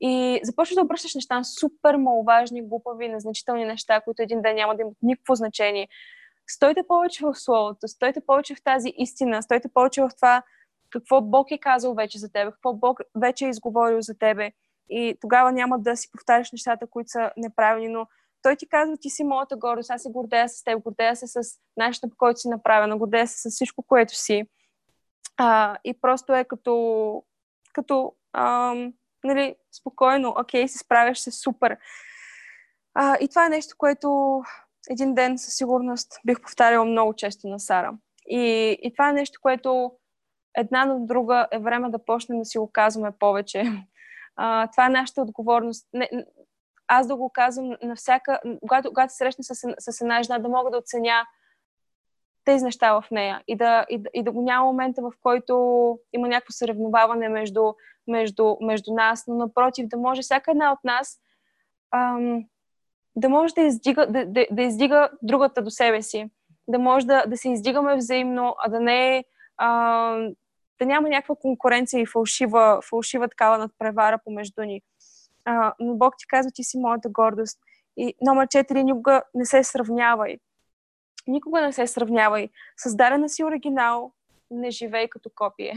[0.00, 4.76] И започваш да обръщаш неща на супер маловажни, глупави, незначителни неща, които един ден няма
[4.76, 5.88] да имат никакво значение.
[6.46, 10.42] Стойте повече в Словото, стойте повече в тази истина, стойте повече в това
[10.90, 14.52] какво Бог е казал вече за тебе, какво Бог вече е изговорил за тебе.
[14.90, 18.06] И тогава няма да си повтаряш нещата, които са неправилни, но
[18.42, 21.40] той ти казва, ти си моята гордост, аз се гордея с теб, гордея се с
[21.76, 24.44] начина по който си направена, гордея се с всичко, което си.
[25.36, 27.22] А, и просто е като,
[27.72, 28.92] като ам,
[29.24, 31.76] нали, спокойно, окей, се справяш се супер.
[32.94, 34.40] А, и това е нещо, което
[34.90, 37.92] един ден със сигурност бих повтаряла много често на Сара.
[38.28, 39.92] И, и това е нещо, което
[40.54, 43.64] една на друга е време да почнем да си го казваме повече.
[44.36, 45.88] А, това е нашата отговорност.
[45.92, 46.10] Не,
[46.88, 50.70] аз да го казвам на всяка, когато, когато срещна с, с една жена, да мога
[50.70, 51.26] да оценя
[52.44, 55.54] тези неща в нея и да, и, и да го няма момента, в който
[56.12, 57.72] има някакво съревноваване между,
[58.08, 61.18] между, между нас, но напротив, да може всяка една от нас
[61.94, 62.44] ам,
[63.16, 66.30] да може да издига, да, да, да издига другата до себе си,
[66.68, 69.24] да може да, да се издигаме взаимно, а да не е
[70.78, 74.82] да няма някаква конкуренция и фалшива, фалшива такава надпревара помежду ни.
[75.44, 77.58] А, но Бог ти казва, ти си моята гордост.
[77.96, 80.36] И номер 4, никога не се сравнявай.
[81.26, 82.48] Никога не се сравнявай.
[82.76, 84.12] Създадена си оригинал,
[84.50, 85.74] не живей като копие.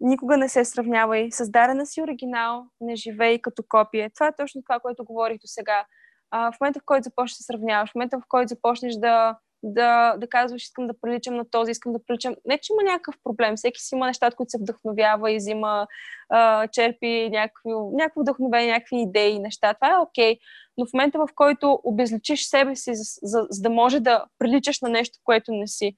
[0.00, 1.30] Никога не се сравнявай.
[1.30, 4.10] Създадена си оригинал, не живей като копие.
[4.10, 5.86] Това е точно това, което говорих до сега.
[6.32, 10.28] в момента, в който започнеш да сравняваш, в момента, в който започнеш да, да, да
[10.28, 12.34] казваш, искам да приличам на този, искам да приличам.
[12.44, 13.56] Не, че има някакъв проблем.
[13.56, 15.86] Всеки си има нещата, които се вдъхновява и взима,
[16.28, 19.74] а, черпи някакво, някакво вдъхновение, някакви идеи, неща.
[19.74, 20.34] Това е окей.
[20.34, 20.38] Okay.
[20.78, 24.80] Но в момента, в който обезличиш себе си, за, за, за да може да приличаш
[24.80, 25.96] на нещо, което не си.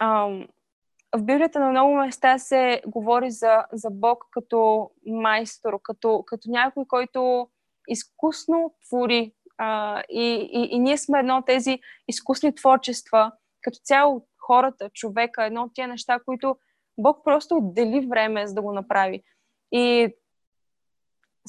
[0.00, 0.46] Ам,
[1.16, 6.84] в Библията на много места се говори за, за Бог като майстор, като, като някой,
[6.88, 7.48] който
[7.88, 14.26] изкусно твори а, и, и, и ние сме едно от тези изкусни творчества, като цяло
[14.38, 16.56] хората, човека, едно от тия неща, които
[16.98, 19.22] Бог просто отдели време, за да го направи.
[19.72, 20.14] И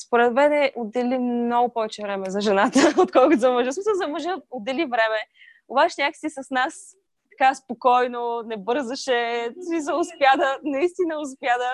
[0.06, 3.72] според мен е отдели много повече време за жената, отколкото за мъжа.
[3.72, 5.20] Смисъл за мъжа отдели време.
[5.68, 6.96] Обаче някакси с нас
[7.32, 11.72] така спокойно, не бързаше, смисъл успя да, наистина успя да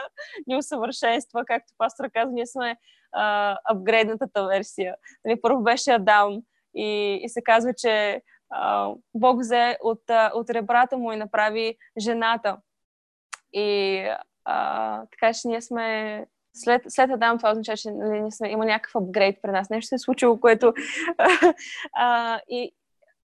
[0.48, 2.78] ни усъвършенства, както пастора каза, ние сме
[3.64, 4.96] апгрейднатата версия.
[5.26, 6.42] Нали, първо беше Адам
[6.76, 10.02] и, и се казва, че а, Бог взе от,
[10.34, 12.58] от ребрата му и направи жената.
[13.54, 14.00] И
[14.46, 18.66] а, така че ние сме след, след Адам това означава, че нали, ние сме, има
[18.66, 19.70] някакъв апгрейд при нас.
[19.70, 20.74] Нещо се е случило, което...
[21.96, 22.72] а, и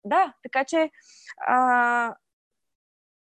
[0.04, 0.90] да, така че
[1.46, 2.14] а,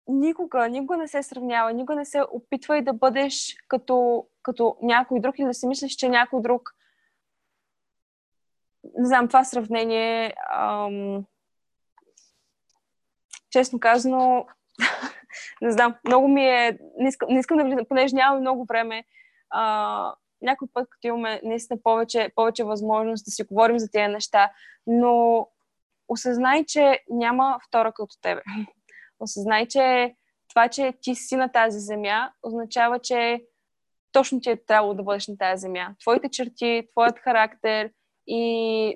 [0.09, 5.39] никога, никога не се сравнява, никога не се опитвай да бъдеш като, като някой друг
[5.39, 6.75] и да си мислиш, че някой друг
[8.99, 11.25] не знам, това сравнение ам...
[13.51, 14.47] честно казано
[15.63, 19.05] не знам, много ми е не искам, не искам да влизам, понеже нямам много време
[19.51, 24.51] а, някой път, като имаме наистина повече, повече възможност да си говорим за тези неща,
[24.87, 25.47] но
[26.09, 28.43] осъзнай, че няма втора като тебе.
[29.21, 30.15] Осъзнай, че
[30.49, 33.45] това, че ти си на тази земя, означава, че
[34.19, 35.95] точно ти е трябвало да бъдеш на тази земя.
[36.01, 37.91] Твоите черти, твоят характер
[38.27, 38.41] и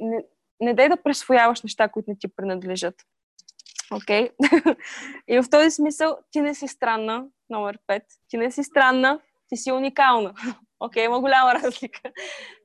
[0.03, 0.25] не,
[0.61, 2.95] не дай да пресвояваш неща, които не ти принадлежат.
[3.93, 4.29] Окей?
[4.29, 4.77] Okay?
[5.29, 8.03] и в този смисъл ти не си странна, номер 5.
[8.29, 10.35] Ти не си странна, ти си уникална.
[10.81, 12.01] Окей, okay, има голяма разлика.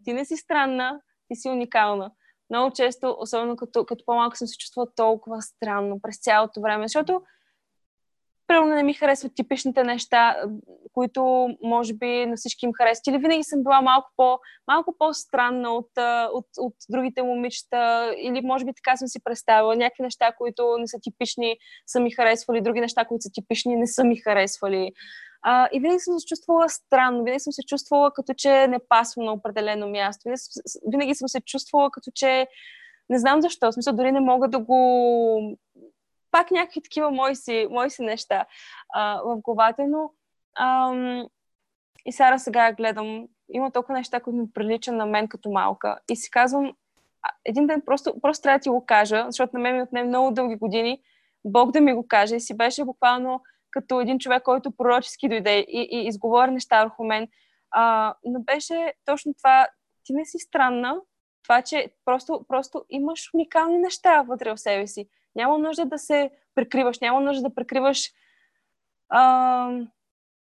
[0.03, 2.11] Ти не си странна, ти си уникална.
[2.49, 7.21] много често, особено като, като по-малко съм се чувствала толкова странно през цялото време, защото
[8.47, 10.35] примерно не ми харесват типичните неща,
[10.93, 13.07] които може би на всички им харесват.
[13.07, 15.91] Или винаги съм била малко, по, малко по-странна от,
[16.33, 19.75] от, от другите момичета, или може би така съм си представила.
[19.75, 21.57] Някакви неща, които не са типични,
[21.87, 24.91] са ми харесвали, други неща, които са типични, не са ми харесвали.
[25.41, 29.25] А, и винаги съм се чувствала странно, винаги съм се чувствала като че не пасвам
[29.25, 30.21] на определено място.
[30.25, 30.41] Винаги,
[30.91, 32.47] винаги съм се чувствала като че
[33.09, 35.57] не знам защо, в смисъл дори не мога да го...
[36.31, 38.45] Пак някакви такива мои си, мои си неща
[38.93, 40.11] а, в главата, но
[40.59, 41.27] ам,
[42.05, 45.97] и сега сега гледам, има толкова неща, които ми прилича на мен като малка.
[46.09, 46.73] И си казвам,
[47.45, 50.31] един ден просто, просто трябва да ти го кажа, защото на мен ми отне много
[50.31, 51.01] дълги години.
[51.45, 52.35] Бог да ми го каже.
[52.35, 57.03] И си беше буквално като един човек, който пророчески дойде и, и изговори неща върху
[57.03, 57.27] мен.
[57.71, 59.67] А, но беше точно това,
[60.03, 61.01] ти не си странна,
[61.43, 65.09] това, че просто, просто имаш уникални неща вътре в себе си.
[65.37, 68.11] Няма нужда да се прикриваш, няма нужда да прикриваш
[69.09, 69.21] а,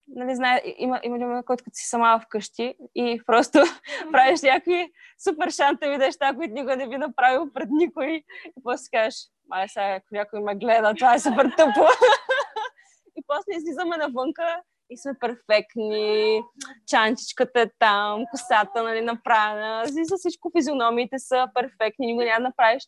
[0.08, 3.60] нали, знае, има, има има който си сама вкъщи и просто
[4.12, 4.92] правиш някакви
[5.24, 8.24] супер шантави неща, които никога не би направил пред никой.
[8.46, 9.16] И после кажеш,
[9.48, 11.82] май сега, ако някой ме гледа, това е супер тъпо.
[13.16, 16.42] и после излизаме навънка и сме перфектни,
[16.88, 22.84] чанчичката е там, косата нали, направена, за всичко физиономиите са перфектни, никога няма да направиш.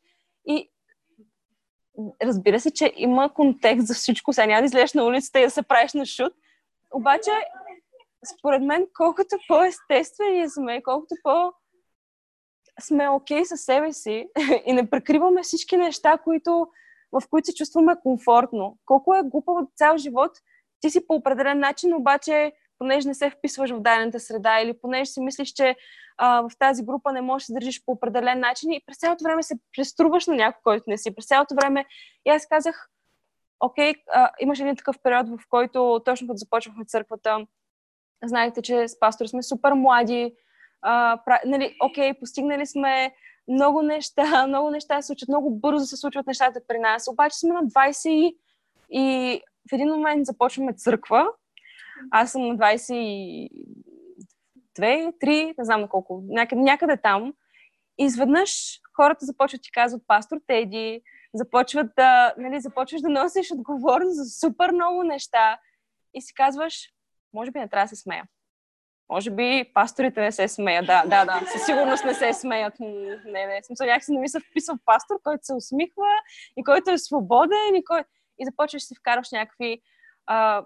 [0.48, 0.72] И
[2.24, 4.34] разбира се, че има контекст за всичко.
[4.34, 6.34] Сега няма да излезеш на улицата и да се правиш на шут.
[6.94, 7.32] Обаче,
[8.38, 11.54] според мен, колкото по-естествени сме, колкото по-
[12.82, 14.28] сме окей okay със себе си
[14.66, 16.68] и не прекриваме всички неща, които
[17.12, 18.78] в които се чувстваме комфортно.
[18.86, 20.32] Колко е глупаво цял живот,
[20.80, 25.06] ти си по определен начин, обаче понеже не се вписваш в дадената среда или понеже
[25.06, 25.76] си мислиш, че
[26.18, 29.24] а, в тази група не можеш да се държиш по определен начин и през цялото
[29.24, 31.16] време се преструваш на някой, който не си.
[31.16, 31.86] През цялото време
[32.26, 32.90] и аз казах,
[33.60, 37.46] окей, а, имаше един такъв период, в който точно като започвахме църквата,
[38.24, 40.36] знаете, че с пастор сме супер млади,
[40.82, 43.14] а, пра, нали, окей, постигнали сме
[43.48, 47.08] много неща, много неща се случват, много бързо се случват нещата при нас.
[47.08, 48.38] Обаче сме на 20 и,
[48.90, 51.28] и в един момент започваме църква.
[52.12, 53.50] Аз съм на 22,
[54.80, 57.34] 3, не знам на колко, някъде, някъде там.
[57.98, 61.02] И изведнъж хората започват ти казват пастор Теди,
[61.34, 65.60] започват да, нали, започваш да носиш отговорност за супер много неща
[66.14, 66.90] и си казваш,
[67.34, 68.24] може би не трябва да се смея.
[69.10, 70.86] Може би пасторите не се смеят.
[70.86, 71.42] Да, да, да.
[71.52, 72.74] Със сигурност не се смеят.
[72.80, 73.60] Не, не.
[73.64, 76.08] Смисъл, някакси не ми се вписва пастор, който се усмихва
[76.58, 78.04] и който е свободен и, кой...
[78.40, 79.82] и започваш да си вкараш някакви
[80.26, 80.66] а,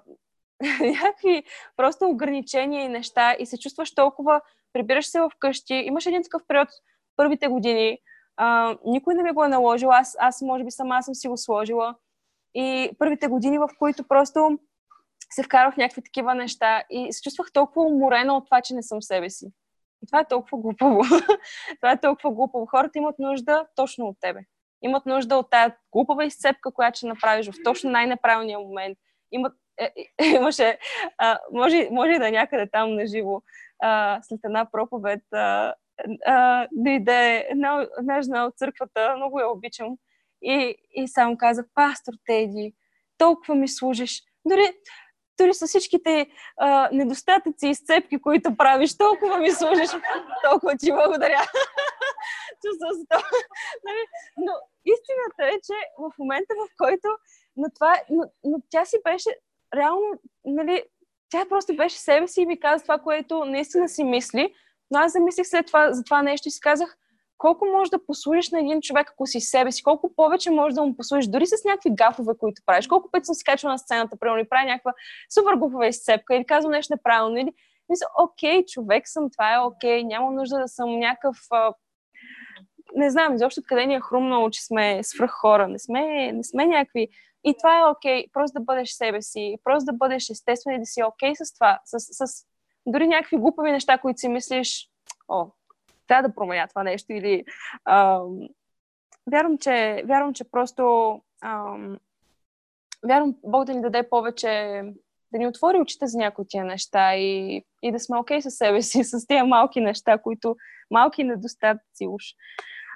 [0.81, 1.43] някакви
[1.77, 4.41] просто ограничения и неща и се чувстваш толкова,
[4.73, 5.73] прибираш се вкъщи.
[5.73, 6.69] Имаш един такъв период
[7.15, 7.99] първите години,
[8.37, 11.37] а, никой не ми го е наложил, аз, аз може би сама съм си го
[11.37, 11.95] сложила.
[12.55, 14.59] И първите години, в които просто
[15.29, 18.83] се вкарах в някакви такива неща и се чувствах толкова уморена от това, че не
[18.83, 19.47] съм себе си.
[20.03, 21.01] И това е толкова глупаво.
[21.81, 22.65] това е толкова глупаво.
[22.65, 24.39] Хората имат нужда точно от тебе.
[24.81, 28.97] Имат нужда от тази глупава изцепка, която ще направиш в точно най-неправилния момент.
[29.31, 29.53] Имат,
[30.35, 30.77] имаше,
[31.17, 33.41] а, може, може да е някъде там на живо,
[34.21, 35.73] след една проповед, а,
[36.25, 39.95] а, дойде една, от църквата, много я обичам,
[40.41, 42.73] и, и само каза, пастор Теди,
[43.17, 44.23] толкова ми служиш.
[44.45, 44.67] Дори,
[45.39, 49.89] дори с всичките а, недостатъци и сцепки, които правиш, толкова ми служиш,
[50.49, 51.41] толкова ти благодаря.
[53.85, 54.05] Нали?
[54.37, 54.51] Но
[54.85, 57.07] истината е, че в момента, в който
[57.59, 59.29] но, това, но, но тя си беше
[59.75, 60.07] реално,
[60.45, 60.83] нали,
[61.29, 64.53] тя просто беше себе си и ми каза това, което наистина си мисли,
[64.91, 66.97] но аз замислих след това, за това нещо и си казах,
[67.37, 70.83] колко може да послужиш на един човек, ако си себе си, колко повече може да
[70.83, 72.87] му послужиш, дори с някакви гафове, които правиш.
[72.87, 74.93] Колко пъти съм се качвала на сцената, примерно, и правя някаква
[75.33, 77.53] супер глупава изцепка или казвам нещо неправилно, или
[77.89, 81.73] мисля, окей, човек съм, това е окей, няма нужда да съм някакъв а...
[82.95, 85.67] не знам, изобщо откъде ни е хрумнало, че сме свръх хора.
[85.67, 87.07] Не сме, не сме някакви.
[87.43, 90.85] И това е окей, просто да бъдеш себе си, просто да бъдеш естествен и да
[90.85, 92.45] си окей с това, с, с
[92.85, 94.89] дори някакви глупави неща, които си мислиш,
[95.27, 95.45] о,
[96.07, 97.43] трябва да променя това нещо или
[97.89, 98.39] ам,
[99.31, 101.13] вярвам, че, вярвам, че просто
[101.43, 101.97] ам,
[103.07, 104.83] вярвам Бог да ни даде повече
[105.31, 108.41] да ни отвори очите за някои от тия неща и, и да сме окей okay
[108.41, 110.55] със себе си, с тези малки неща, които
[110.91, 112.23] малки недостатъци уж.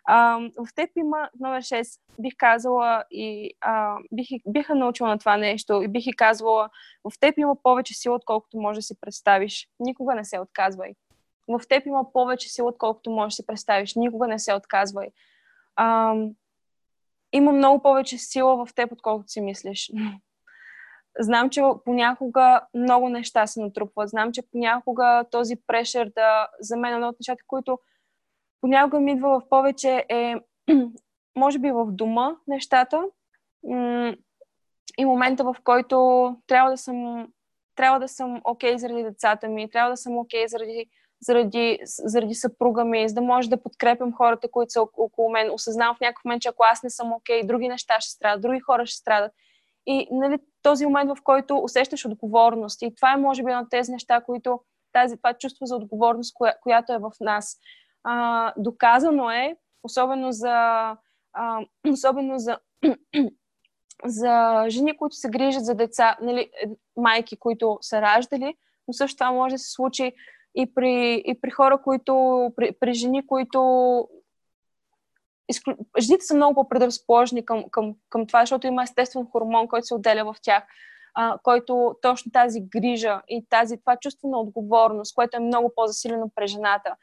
[0.05, 5.37] А, в теб има номер 6, бих казала и а, бих, биха научила на това
[5.37, 6.69] нещо и бих и казвала,
[7.03, 9.67] в теб има повече сила, отколкото може да си представиш.
[9.79, 10.93] Никога не се отказвай.
[11.47, 13.95] В теб има повече сила, отколкото можеш да си представиш.
[13.95, 15.07] Никога не се отказвай.
[15.75, 16.15] А,
[17.33, 19.91] има много повече сила в теб, отколкото си мислиш.
[21.19, 24.09] Знам, че понякога много неща се натрупват.
[24.09, 26.47] Знам, че понякога този прешер да...
[26.59, 27.79] За мен едно от нещата, които
[28.63, 30.35] понякога ми идва в повече е
[31.35, 33.03] може би в дома нещата
[34.97, 35.97] и момента, в който
[36.47, 37.27] трябва да съм
[37.75, 40.85] трябва да съм окей okay заради децата ми, трябва да съм окей okay заради,
[41.21, 45.51] заради, заради съпруга ми, за да може да подкрепям хората, които са около мен.
[45.51, 48.41] Осъзнавам в някакъв момент, че ако аз не съм окей, okay, други неща ще страдат,
[48.41, 49.31] други хора ще страдат.
[49.85, 52.81] И нали, този момент, в който усещаш отговорност.
[52.81, 54.59] И това е, може би, едно от тези неща, които
[54.93, 57.59] тази, това чувство за отговорност, коя, която е в нас.
[58.03, 60.51] А, доказано е, особено за,
[61.33, 62.57] а, особено за
[64.05, 68.55] за жени, които се грижат за деца, нали, е, майки, които са раждали,
[68.87, 70.13] но също това може да се случи
[70.55, 73.59] и при, и при хора, които, при, при жени, които
[75.49, 75.73] изклю...
[75.99, 80.33] жените са много по-предразположени към, към, към това, защото има естествен хормон, който се отделя
[80.33, 80.63] в тях,
[81.13, 86.31] а, който точно тази грижа и тази, това чувство на отговорност, което е много по-засилено
[86.35, 86.95] при жената.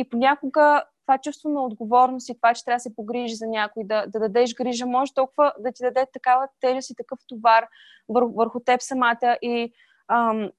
[0.00, 3.84] И понякога това чувство на отговорност и това, че трябва да се погрижи за някой,
[3.84, 7.66] да, да дадеш грижа, може толкова да ти даде такава тежест и такъв товар
[8.08, 9.72] върху, върху теб самата и,
[10.08, 10.50] ам,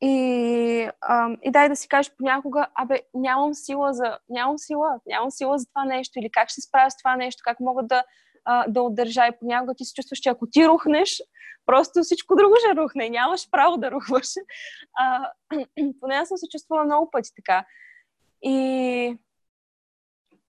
[0.00, 5.30] и, ам, и дай да си кажеш понякога, абе, нямам сила за, нямам сила, нямам
[5.30, 8.04] сила за това нещо или как ще се справя с това нещо, как мога да,
[8.44, 11.22] а, да отдържа и понякога ти се чувстваш, че ако ти рухнеш,
[11.66, 14.28] просто всичко друго ще рухне и нямаш право да рухваш.
[14.98, 15.30] А,
[16.00, 17.64] поне аз съм се чувствала много пъти така.
[18.44, 19.18] И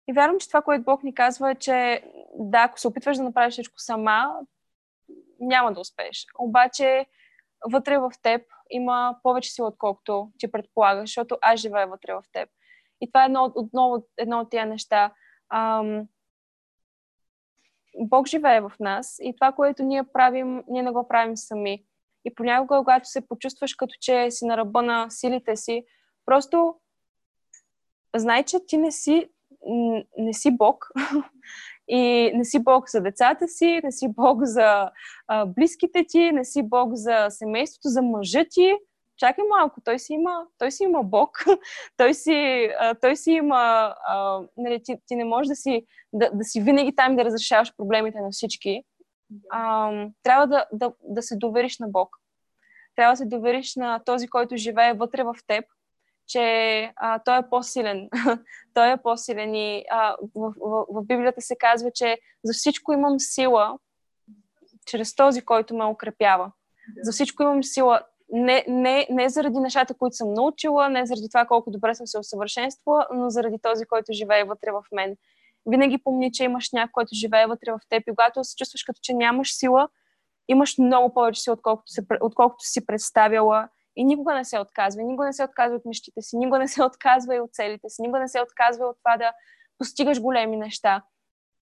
[0.07, 2.03] и вярвам, че това, което Бог ни казва е, че
[2.39, 4.39] да, ако се опитваш да направиш всичко сама,
[5.39, 6.27] няма да успееш.
[6.39, 7.05] Обаче
[7.71, 12.49] вътре в теб има повече сила, отколкото ти предполагаш, защото аз живея вътре в теб.
[13.01, 15.13] И това е едно, отново едно от тия неща.
[15.49, 16.07] Ам,
[17.99, 21.85] Бог живее в нас и това, което ние правим, ние не го правим сами.
[22.25, 25.85] И понякога, когато се почувстваш като че си на ръба на силите си,
[26.25, 26.75] просто
[28.15, 29.29] знай, че ти не си
[30.17, 30.87] не си Бог
[31.87, 34.91] и не си Бог за децата си, не си Бог за
[35.27, 38.73] а, близките ти, не си Бог за семейството, за мъжа ти.
[39.17, 41.29] Чакай малко, той си има, той си има Бог,
[41.97, 46.29] той си, а, той си има, а, нали, ти, ти не можеш да си, да,
[46.33, 48.83] да си винаги там да разрешаваш проблемите на всички.
[49.51, 49.91] А,
[50.23, 52.09] трябва да, да, да се довериш на Бог.
[52.95, 55.65] Трябва да се довериш на този, който живее вътре в теб
[56.27, 58.09] че а, той е по-силен.
[58.73, 63.19] той е по-силен и а, в, в, в Библията се казва, че за всичко имам
[63.19, 63.77] сила
[64.85, 66.51] чрез този, който ме укрепява.
[67.01, 71.45] За всичко имам сила не, не, не заради нещата, които съм научила, не заради това
[71.45, 75.17] колко добре съм се усъвършенствала, но заради този, който живее вътре в мен.
[75.65, 78.99] Винаги помни, че имаш някой, който живее вътре в теб и когато се чувстваш като
[79.03, 79.89] че нямаш сила,
[80.47, 85.03] имаш много повече сила, отколкото, се, отколкото си представяла и никога не се отказва.
[85.03, 88.01] Никога не се отказва от мечтите си, никога не се отказва и от целите си,
[88.01, 89.31] никога не се отказва от това да
[89.77, 91.03] постигаш големи неща.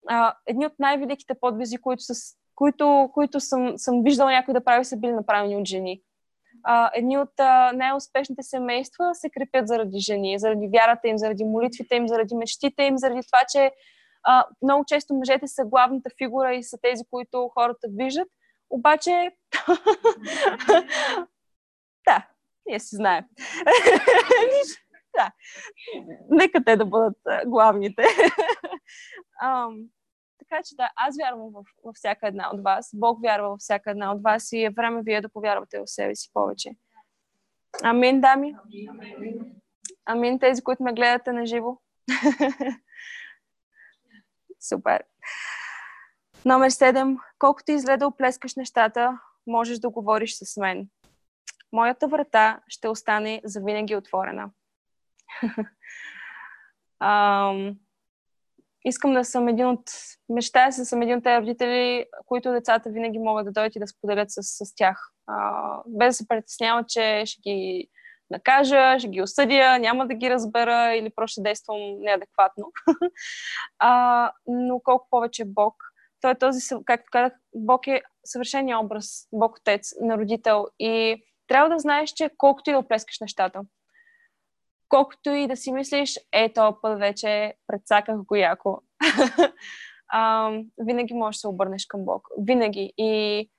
[0.09, 2.15] А, едни от най-великите подвизи, които, с,
[2.55, 6.03] които, които съм, съм виждала някой да прави, са били направени от жени.
[6.65, 11.97] А, едни от а, най-успешните семейства се крепят заради жени, заради вярата им, заради молитвите
[11.97, 13.73] им, заради мечтите им, заради това, че
[14.25, 18.29] а, много често мъжете са главната фигура и са тези, които хората виждат.
[18.71, 19.31] Обаче
[22.09, 22.27] Да,
[22.67, 23.25] ние си знаем.
[25.17, 25.33] да.
[26.31, 28.03] Нека те да бъдат главните.
[29.45, 29.89] um,
[30.39, 31.53] така че да, аз вярвам
[31.85, 32.91] във всяка една от вас.
[32.95, 36.15] Бог вярва във всяка една от вас и е време вие да повярвате в себе
[36.15, 36.71] си повече.
[37.83, 38.57] Амин, дами.
[40.07, 41.77] Амин, тези, които ме гледате на живо.
[44.61, 45.03] Супер.
[46.45, 47.19] Номер 7.
[47.39, 50.89] Колкото изгледа оплескаш нещата, можеш да говориш с мен
[51.73, 54.51] моята врата ще остане завинаги отворена.
[57.01, 57.77] Ам,
[58.85, 59.83] искам да съм един от...
[60.29, 63.87] Мечтая се съм един от тези родители, които децата винаги могат да дойдат и да
[63.87, 65.13] споделят с, с тях.
[65.27, 67.89] А, без да се притесняват, че ще ги
[68.31, 72.73] накажа, ще ги осъдя, няма да ги разбера или просто ще действам неадекватно.
[73.79, 75.75] а, но колко повече Бог.
[76.21, 81.69] Той е този, както казах, Бог е съвършения образ, Бог Отец на родител и трябва
[81.69, 83.61] да знаеш, че колкото и да оплескаш нещата,
[84.89, 88.83] колкото и да си мислиш, е, този път вече предсаках го яко.
[90.79, 92.29] винаги можеш да се обърнеш към Бог.
[92.39, 92.93] Винаги.
[92.99, 93.51] И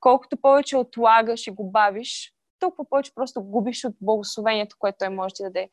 [0.00, 5.34] колкото повече отлагаш и го бавиш, толкова повече просто губиш от благословението, което той може
[5.40, 5.70] да даде.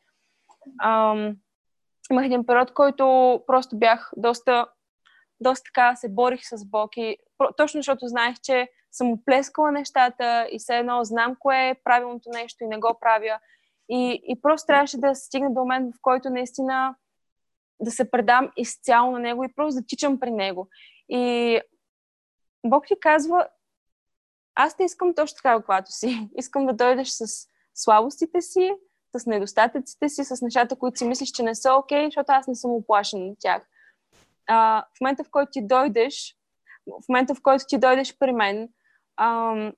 [0.80, 1.16] А,
[2.12, 4.66] имах един период, който просто бях доста,
[5.40, 7.18] доста така се борих с Бог и
[7.58, 12.64] точно защото знаех, че съм оплескала нещата и все едно знам кое е правилното нещо
[12.64, 13.40] и не го правя.
[13.90, 16.96] И, и просто трябваше да стигна до момент, в който наистина
[17.82, 20.70] да се предам изцяло на него и просто да тичам при него.
[21.10, 21.62] И
[22.66, 23.48] Бог ти казва,
[24.56, 26.30] аз те искам точно така, каквато си.
[26.38, 27.26] Искам да дойдеш с
[27.74, 28.74] слабостите си,
[29.18, 32.48] с недостатъците си, с нещата, които си мислиш, че не са окей, okay, защото аз
[32.48, 33.68] не съм оплашен от тях.
[34.48, 36.36] А, в момента, в който ти дойдеш,
[36.88, 38.70] в момента, в който ти дойдеш при мен,
[39.18, 39.74] ам,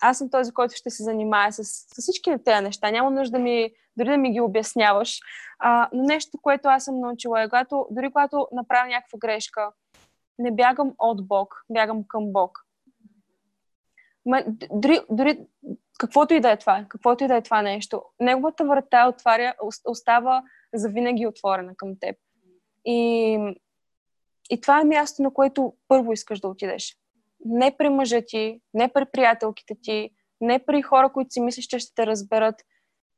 [0.00, 2.90] аз съм този, който ще се занимава с, с всички тези неща.
[2.90, 5.20] Няма нужда да ми, дори да ми ги обясняваш.
[5.58, 9.72] А, но нещо, което аз съм научила е, когато, дори когато направя някаква грешка,
[10.38, 12.58] не бягам от Бог, бягам към Бог.
[14.26, 15.46] Ма, дори, дори
[15.98, 20.42] каквото и да е това, каквото и да е това нещо, неговата врата отваря, остава
[20.74, 22.16] завинаги отворена към теб.
[22.84, 23.54] И,
[24.50, 26.96] и това е място, на което първо искаш да отидеш.
[27.44, 30.10] Не при мъжа ти, не при приятелките ти,
[30.40, 32.54] не при хора, които си мислиш, че ще те разберат.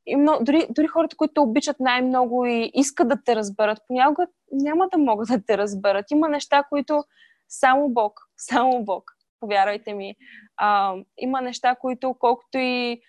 [0.07, 4.27] И много, дори, дори хората, които те обичат най-много и искат да те разберат, понякога
[4.53, 6.11] няма да могат да те разберат.
[6.11, 7.05] Има неща, които
[7.49, 9.05] само Бог, само Бог
[9.41, 10.15] повярвайте ми.
[10.57, 13.01] А, има неща, които колкото и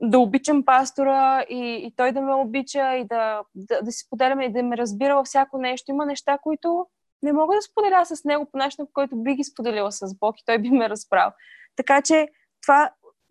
[0.00, 4.44] да обичам пастора и, и той да ме обича и да, да, да си споделяме
[4.44, 5.90] и да ме разбира във всяко нещо.
[5.90, 6.86] Има неща, които
[7.24, 10.40] не мога да споделя с него по начин, по който би ги споделила с Бог
[10.40, 11.32] и той би ме разбрал.
[11.76, 12.28] Така че
[12.62, 12.90] това,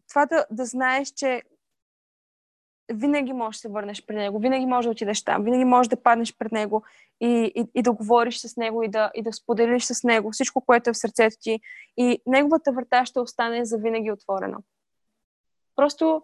[0.10, 1.44] това да, да знаеш, че
[2.94, 6.04] винаги можеш да се върнеш при него, винаги можеш да отидеш там, винаги можеш да
[6.04, 6.84] паднеш пред него
[7.22, 10.62] и, и, и да говориш с него и да, и да споделиш с него всичко,
[10.62, 11.60] което е в сърцето ти
[11.98, 14.58] и неговата врата ще остане за винаги отворена.
[15.76, 16.24] Просто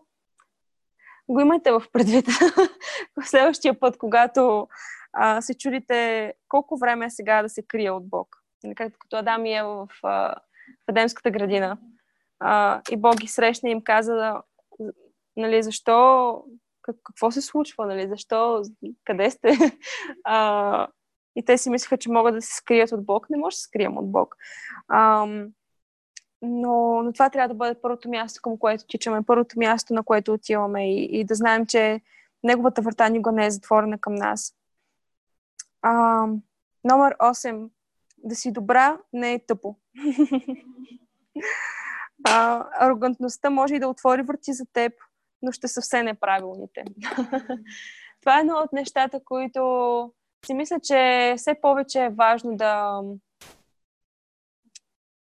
[1.30, 2.26] го имайте в предвид
[3.24, 4.68] следващия път, когато
[5.14, 8.36] а, се чудите колко време е сега да се крие от Бог.
[8.64, 10.34] Нали, както като Адам и Ева в, в
[10.90, 11.78] Едемската градина.
[12.40, 14.42] А, и Бог ги срещна и им каза
[15.38, 16.44] нали, защо,
[16.82, 18.62] какво се случва, нали, защо,
[19.06, 19.50] къде сте?
[20.24, 20.88] А,
[21.36, 23.30] и те си мислеха, че могат да се скрият от Бог.
[23.30, 24.36] Не може да се скрием от Бог.
[24.88, 25.26] А,
[26.42, 30.34] но, но това трябва да бъде първото място, към което тичаме, първото място, на което
[30.34, 32.02] отиваме и, и да знаем, че
[32.44, 34.54] неговата врата никога не е затворена към нас.
[35.82, 36.26] А,
[36.84, 37.70] номер 8.
[38.18, 39.76] Да си добра не е тъпо.
[42.28, 44.94] а, арогантността може и да отвори врати за теб,
[45.42, 46.84] но ще са все неправилните.
[48.22, 50.14] Това е едно от нещата, които
[50.46, 53.02] си мисля, че все повече е важно да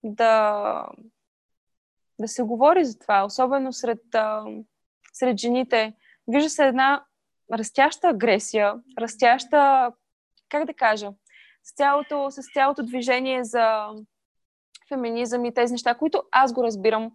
[0.04, 0.86] да,
[2.20, 4.04] да се говори за това, особено сред,
[5.14, 5.94] сред жените.
[6.28, 7.06] Вижда се една
[7.54, 9.92] растяща агресия, растяща,
[10.50, 11.10] как да кажа,
[11.64, 13.88] с цялото, с цялото движение за
[14.90, 17.12] феминизъм и тези неща, които аз го разбирам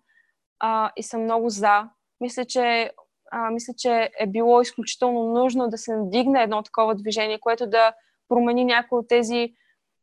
[0.61, 1.89] а, и съм много за.
[2.21, 2.93] Мисля, че
[3.31, 7.93] а, мисля, че е било изключително нужно да се надигне едно такова движение, което да
[8.29, 9.55] промени някои от тези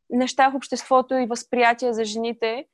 [0.10, 2.66] неща в обществото и възприятия за жените.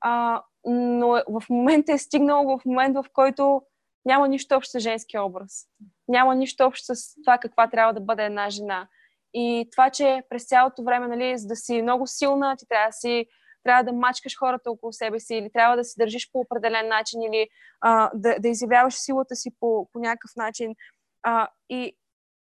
[0.00, 3.62] А, но в момента е стигнало в момент, в който
[4.04, 5.66] няма нищо общо с женския образ.
[6.08, 8.88] Няма нищо общо с това каква трябва да бъде една жена.
[9.34, 12.92] И това, че през цялото време, нали, за да си много силна, ти трябва да
[12.92, 13.26] си
[13.64, 17.22] трябва да мачкаш хората около себе си или трябва да се държиш по определен начин
[17.22, 17.48] или
[17.80, 20.74] а, да, да изявяваш силата си по, по някакъв начин.
[21.22, 21.96] А, и,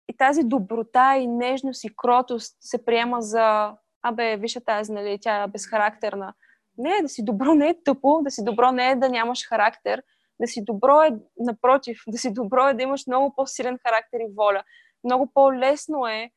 [0.09, 5.43] и тази доброта и нежност и кротост се приема за абе, виж тази, нали, тя
[5.43, 6.33] е безхарактерна.
[6.77, 10.03] Не, да си добро не е тъпо, да си добро не е да нямаш характер,
[10.39, 14.33] да си добро е, напротив, да си добро е да имаш много по-силен характер и
[14.35, 14.63] воля.
[15.03, 16.31] Много по-лесно е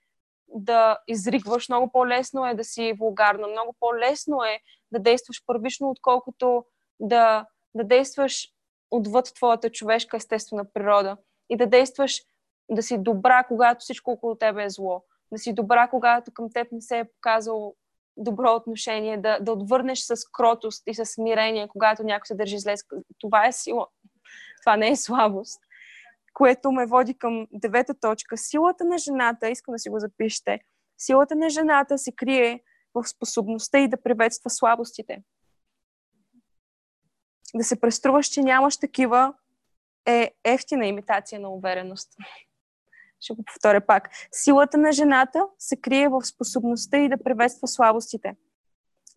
[0.55, 4.61] да изригваш, много по-лесно е да си вулгарна, много по-лесно е
[4.93, 6.65] да действаш първично, отколкото
[7.01, 8.49] да, да действаш
[8.91, 11.17] отвъд твоята човешка естествена природа
[11.51, 12.23] и да действаш
[12.71, 15.05] да си добра, когато всичко около тебе е зло.
[15.33, 17.75] Да си добра, когато към теб не се е показал
[18.17, 22.75] добро отношение, да, да отвърнеш с кротост и с смирение, когато някой се държи зле.
[23.19, 23.87] Това е сила.
[24.63, 25.61] Това не е слабост
[26.35, 28.37] което ме води към девета точка.
[28.37, 30.61] Силата на жената, искам да си го запишете,
[30.99, 32.63] силата на жената се крие
[32.95, 35.23] в способността и да приветства слабостите.
[37.55, 39.35] Да се преструваш, че нямаш такива,
[40.07, 42.13] е ефтина имитация на увереност.
[43.21, 44.11] Ще го повторя пак.
[44.33, 48.37] Силата на жената се крие в способността и да приветства слабостите.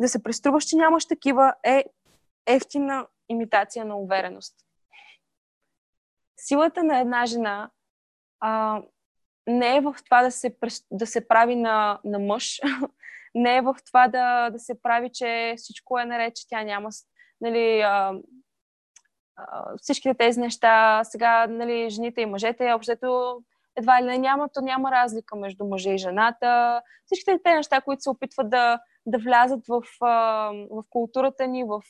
[0.01, 1.86] Да се преструваш, че нямаш такива, е
[2.45, 4.62] ефтина имитация на увереност
[6.46, 7.70] силата на една жена
[8.39, 8.82] а,
[9.48, 10.56] не е в това да се,
[10.91, 12.60] да се прави на, на мъж,
[13.36, 16.89] не е в това да, да се прави, че всичко е наред, че тя няма
[17.41, 18.14] нали, а,
[19.36, 23.41] а, всичките тези неща, сега нали, жените и мъжете, общото
[23.76, 26.82] едва ли не няма, то няма разлика между мъжа и жената.
[27.06, 31.82] Всичките тези неща, които се опитват да, да влязат в, в културата ни, в,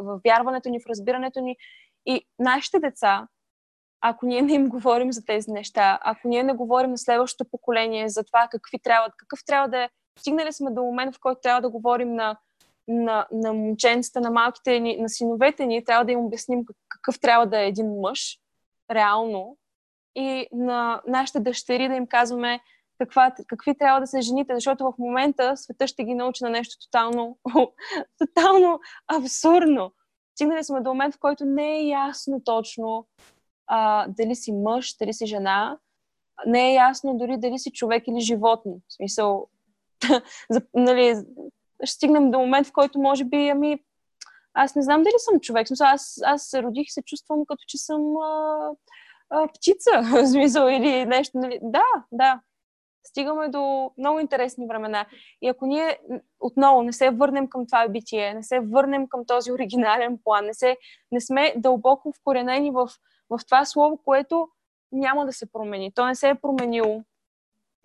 [0.00, 1.56] в вярването ни, в разбирането ни.
[2.06, 3.26] И нашите деца,
[4.00, 8.08] ако ние не им говорим за тези неща, ако ние не говорим на следващото поколение
[8.08, 9.88] за това какви трябва, какъв трябва да е,
[10.18, 12.36] стигнали сме до момент, в който трябва да говорим на,
[12.88, 17.46] на, на момченцата, на малките ни, на синовете ни, трябва да им обясним какъв трябва
[17.46, 18.38] да е един мъж,
[18.90, 19.56] реално,
[20.14, 22.60] и на нашите дъщери да им казваме
[22.98, 26.76] каква, какви трябва да са жените, защото в момента света ще ги научи на нещо
[26.80, 27.38] тотално,
[28.18, 29.92] тотално абсурдно.
[30.34, 33.06] Стигнали сме до момент, в който не е ясно точно
[33.68, 35.78] а, дали си мъж, дали си жена.
[36.46, 38.80] Не е ясно дори дали си човек или животно.
[38.88, 39.48] В смисъл,
[40.74, 41.14] нали,
[41.84, 43.78] ще стигнем до момент, в който може би, ами,
[44.54, 45.66] аз не знам дали съм човек.
[45.66, 48.70] В смисъл, аз, аз се родих и се чувствам като че съм а,
[49.30, 51.38] а, птица, в смисъл, или нещо.
[51.38, 51.58] Нали.
[51.62, 52.40] Да, да.
[53.04, 55.06] Стигаме до много интересни времена.
[55.42, 55.98] И ако ние
[56.40, 60.54] отново не се върнем към това битие, не се върнем към този оригинален план, не,
[60.54, 60.76] се,
[61.12, 62.88] не сме дълбоко вкоренени в,
[63.30, 64.48] в това слово, което
[64.92, 65.92] няма да се промени.
[65.94, 67.02] То не се е променило.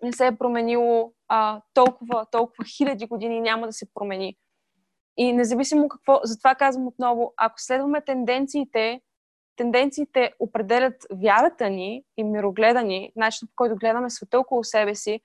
[0.02, 4.36] Не се е променило а, толкова, толкова хиляди години няма да се промени.
[5.16, 9.00] И независимо какво, затова казвам отново, ако следваме тенденциите,
[9.56, 15.20] тенденциите определят вярата ни и мирогледа ни, начинът по който гледаме света около себе си,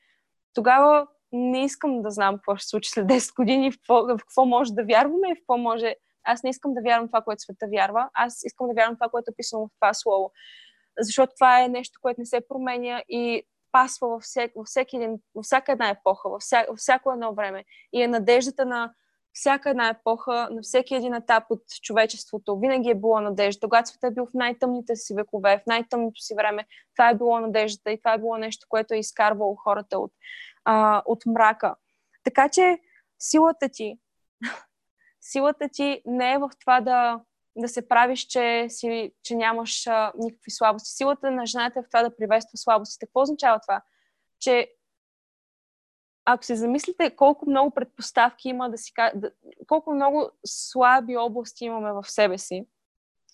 [0.53, 4.17] тогава не искам да знам какво ще се случи след 10 години, в какво, в
[4.17, 5.95] какво може да вярваме и в какво може...
[6.23, 8.09] Аз не искам да вярвам това, което света вярва.
[8.13, 10.31] Аз искам да вярвам това, което е писано в това слово.
[10.99, 15.19] Защото това е нещо, което не се променя и пасва във, всек, във, всеки един,
[15.35, 17.65] във всяка една епоха, във, вся, във всяко едно време.
[17.93, 18.93] И е надеждата на
[19.33, 23.67] всяка една епоха, на всеки един етап от човечеството, винаги е било надежда.
[23.67, 26.65] Когато света е бил в най-тъмните си векове, в най-тъмното си време,
[26.95, 30.11] това е било надеждата и това е било нещо, което е изкарвало хората от,
[30.65, 31.75] а, от мрака.
[32.23, 32.79] Така че
[33.19, 33.97] силата ти,
[35.31, 37.21] силата ти не е в това да,
[37.57, 40.95] да се правиш, че, си, че нямаш а, никакви слабости.
[40.95, 43.05] Силата на жената е в това да приветства слабостите.
[43.05, 43.81] Какво означава това?
[44.39, 44.71] Че
[46.25, 49.31] ако се замислите колко много предпоставки има да си да,
[49.67, 52.67] колко много слаби области имаме в себе си,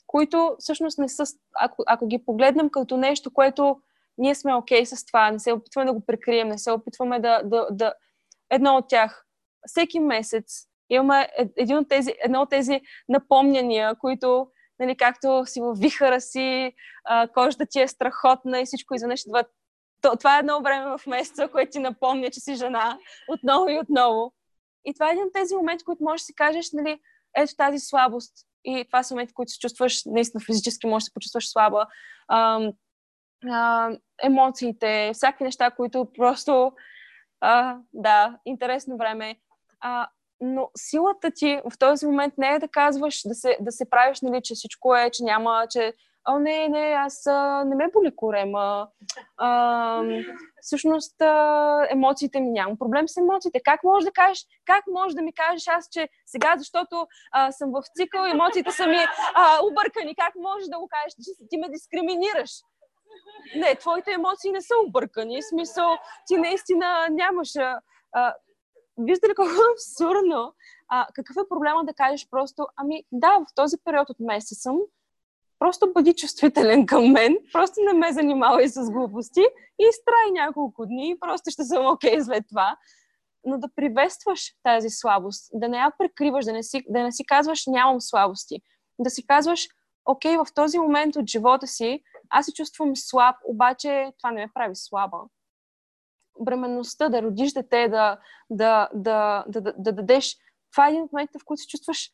[0.07, 1.23] които всъщност не са,
[1.59, 3.81] ако, ако ги погледнем като нещо, което
[4.17, 7.19] ние сме окей okay с това, не се опитваме да го прикрием, не се опитваме
[7.19, 7.93] да, да, да...
[8.49, 9.25] Едно от тях,
[9.67, 11.27] всеки месец имаме
[11.57, 14.47] един от тези, едно от тези напомняния, които,
[14.79, 16.73] нали, както си във вихара си,
[17.05, 19.47] а, кожата ти е страхотна и всичко изведнъж идват
[20.19, 24.33] това е едно време в месеца, което ти напомня, че си жена отново и отново.
[24.85, 26.99] И това е един от тези моменти, които можеш да си кажеш, нали,
[27.35, 28.33] ето тази слабост.
[28.63, 31.85] И това са моменти, които се чувстваш наистина физически, можеш да се почувстваш слаба.
[32.27, 32.69] А,
[33.49, 33.91] а,
[34.23, 36.73] емоциите, всякакви неща, които просто
[37.41, 39.35] а, да, интересно време.
[39.79, 40.07] А,
[40.41, 44.21] но силата ти в този момент не е да казваш, да се, да се правиш,
[44.21, 45.93] нали, че всичко е, че няма, че
[46.29, 48.87] о, не, не, аз а, не ме боли корема.
[49.37, 50.03] А,
[50.61, 53.61] всъщност а, емоциите ми нямам проблем с емоциите.
[53.63, 57.71] Как можеш да кажеш, как можеш да ми кажеш аз, че сега, защото а, съм
[57.71, 58.97] в цикъл, емоциите са ми
[59.35, 62.51] а, объркани, как можеш да го кажеш, че ти ме дискриминираш?
[63.55, 65.41] Не, твоите емоции не са объркани.
[65.41, 67.55] В смисъл, ти наистина нямаш...
[68.11, 68.33] А,
[68.97, 70.53] виждате ли колко абсурдно?
[70.87, 74.77] А, какъв е проблема да кажеш просто, ами да, в този период от месеца съм,
[75.59, 79.41] просто бъди чувствителен към мен, просто не ме занимавай с глупости
[79.79, 82.77] и изтрай няколко дни, просто ще съм окей okay след това.
[83.47, 87.25] Но да приветстваш тази слабост, да не я прикриваш, да не си, да не си
[87.25, 88.61] казваш нямам слабости,
[88.99, 89.67] да си казваш
[90.05, 94.41] окей, okay, в този момент от живота си аз се чувствам слаб, обаче това не
[94.41, 95.17] ме прави слаба.
[96.39, 98.19] Бременността, да родиш дете, да,
[98.49, 100.37] да, да, да, да, да дадеш,
[100.71, 102.11] това е един от моментите, в които се чувстваш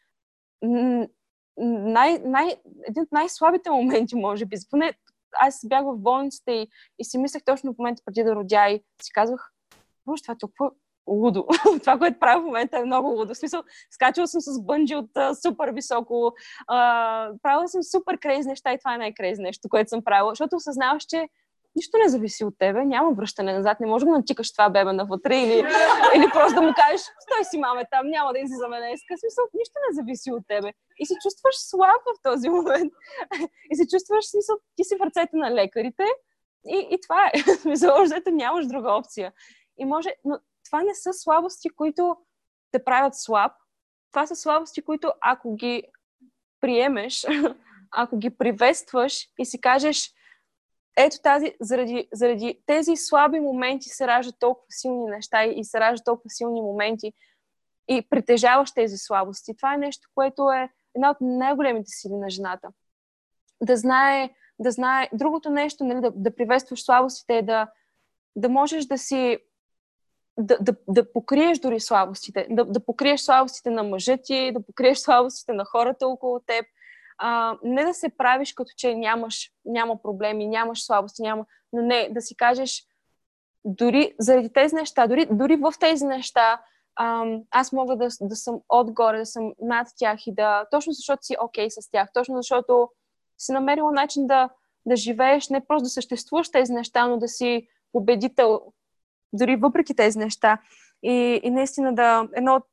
[1.58, 2.56] най, най,
[2.88, 4.56] един от най-слабите моменти, може би.
[4.70, 4.94] Поне
[5.40, 6.68] аз бях в болницата и,
[7.00, 9.52] и си мислех точно в момента преди да родя и си казвах,
[10.06, 10.72] може това е толкова
[11.08, 11.48] лудо.
[11.80, 13.34] това, което правя в момента е много лудо.
[13.34, 16.34] В смисъл, скачала съм с бънджи от а, супер високо,
[16.68, 20.56] а, правила съм супер крейзи неща и това е най-крейзи нещо, което съм правила, защото
[20.56, 21.28] осъзнаваш, че
[21.76, 25.38] нищо не зависи от тебе, няма връщане назад, не можеш да натикаш това бебе навътре
[25.38, 25.60] или,
[26.16, 29.00] или просто да му кажеш, стой си, маме, там няма да излизаме днес.
[29.20, 30.74] Смисъл, нищо не зависи от тебе.
[31.00, 32.94] И се чувстваш слаб в този момент.
[33.72, 36.06] И се чувстваш, смисъл, ти си в ръцете на лекарите,
[36.66, 37.76] И, и това е.
[37.76, 39.34] Залождето нямаш друга опция.
[39.78, 42.18] И може, но това не са слабости, които
[42.72, 43.52] те правят слаб.
[44.12, 45.84] Това са слабости, които ако ги
[46.62, 47.28] приемеш,
[47.92, 50.14] ако ги приветстваш и си кажеш,
[50.98, 56.06] ето тази, заради, заради тези слаби моменти се раждат толкова силни неща и се раждат
[56.06, 57.14] толкова силни моменти
[57.88, 59.58] и притежаваш тези слабости.
[59.58, 62.68] Това е нещо, което е една от най-големите сили на жената.
[63.64, 64.30] Да знае,
[64.60, 65.10] да знае.
[65.14, 67.68] Другото нещо, нали, да, да приветстваш слабостите е да,
[68.36, 69.38] да можеш да си
[70.40, 75.00] да, да, да покриеш дори слабостите, да, да покриеш слабостите на мъжа ти, да покриеш
[75.00, 76.66] слабостите на хората около теб,
[77.24, 82.10] а, не да се правиш като че нямаш, няма проблеми, нямаш слабости, няма, но не,
[82.12, 82.84] да си кажеш
[83.66, 86.62] дори заради тези неща, дори, дори в тези неща,
[87.52, 91.36] аз мога да, да съм отгоре, да съм над тях и да, точно защото си
[91.42, 92.90] окей okay с тях, точно защото
[93.38, 94.50] си намерила начин да,
[94.86, 98.62] да живееш, не просто да съществуваш тези неща, но да си победител
[99.34, 100.58] дори въпреки тези неща.
[101.04, 102.64] И, и наистина да едно от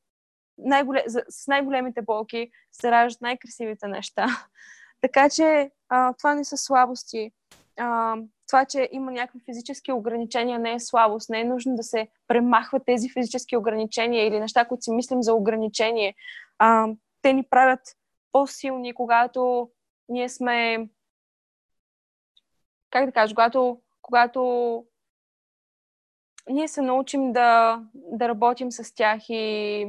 [0.58, 4.26] най-голем, с най-големите болки се раждат най-красивите неща.
[5.00, 7.32] така че а, това не са слабости.
[7.76, 8.16] А,
[8.48, 11.30] това, че има някакви физически ограничения, не е слабост.
[11.30, 15.34] Не е нужно да се премахват тези физически ограничения или неща, които си мислим за
[15.34, 16.14] ограничение.
[16.58, 16.88] А,
[17.22, 17.80] те ни правят
[18.32, 19.70] по-силни, когато
[20.08, 20.88] ние сме.
[22.90, 24.84] Как да кажа, когато, когато
[26.50, 29.88] ние се научим да, да работим с тях и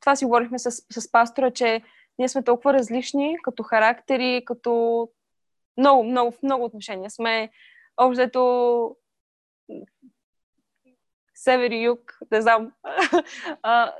[0.00, 1.82] това си говорихме с, с пастора, че
[2.18, 5.08] ние сме толкова различни като характери, като
[5.76, 7.10] много, много, много отношения.
[7.10, 7.50] Сме
[7.96, 8.96] общо
[11.34, 12.72] север и юг, не знам,
[13.62, 13.92] а,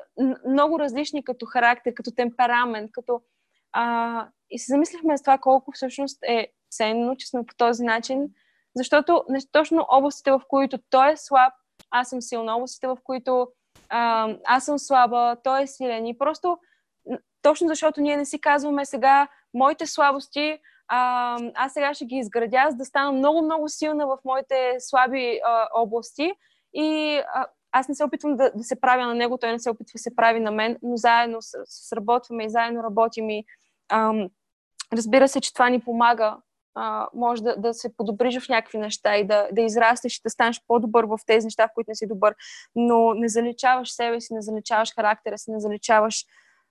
[0.49, 3.23] много различни като характер, като темперамент, като...
[3.73, 8.29] А, и се замислихме с това колко всъщност е ценно, че сме по този начин,
[8.77, 11.53] защото не точно областите, в които той е слаб,
[11.91, 13.49] аз съм силна, областите, в които
[13.89, 16.07] а, аз съм слаба, той е силен.
[16.07, 16.59] И просто,
[17.43, 20.59] точно защото ние не си казваме сега моите слабости,
[20.89, 25.69] а, аз сега ще ги изградя, за да стана много-много силна в моите слаби а,
[25.75, 26.33] области.
[26.75, 29.71] И а, аз не се опитвам да, да се правя на него, той не се
[29.71, 33.45] опитва да се прави на мен, но заедно сработваме и заедно работим и
[33.93, 34.29] ам,
[34.93, 36.37] разбира се, че това ни помага
[36.75, 40.31] а, може да, да се подобриш в някакви неща и да, да израстеш и да
[40.31, 42.35] станеш по-добър в тези неща, в които не си добър,
[42.75, 46.25] но не заличаваш себе си, не заличаваш характера си, не заличаваш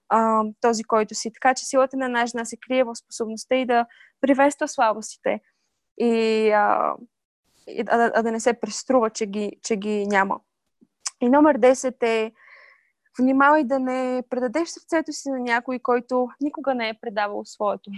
[0.10, 1.34] а, този, който си.
[1.34, 3.86] Така че силата на една жена се крие в способността и да
[4.22, 5.42] приветства слабостите
[5.98, 6.96] и, а,
[7.68, 10.40] и а, а да не се преструва, че ги, че ги няма.
[11.22, 12.32] И номер 10 е
[13.20, 17.92] внимавай да не предадеш сърцето си на някой, който никога не е предавал своето.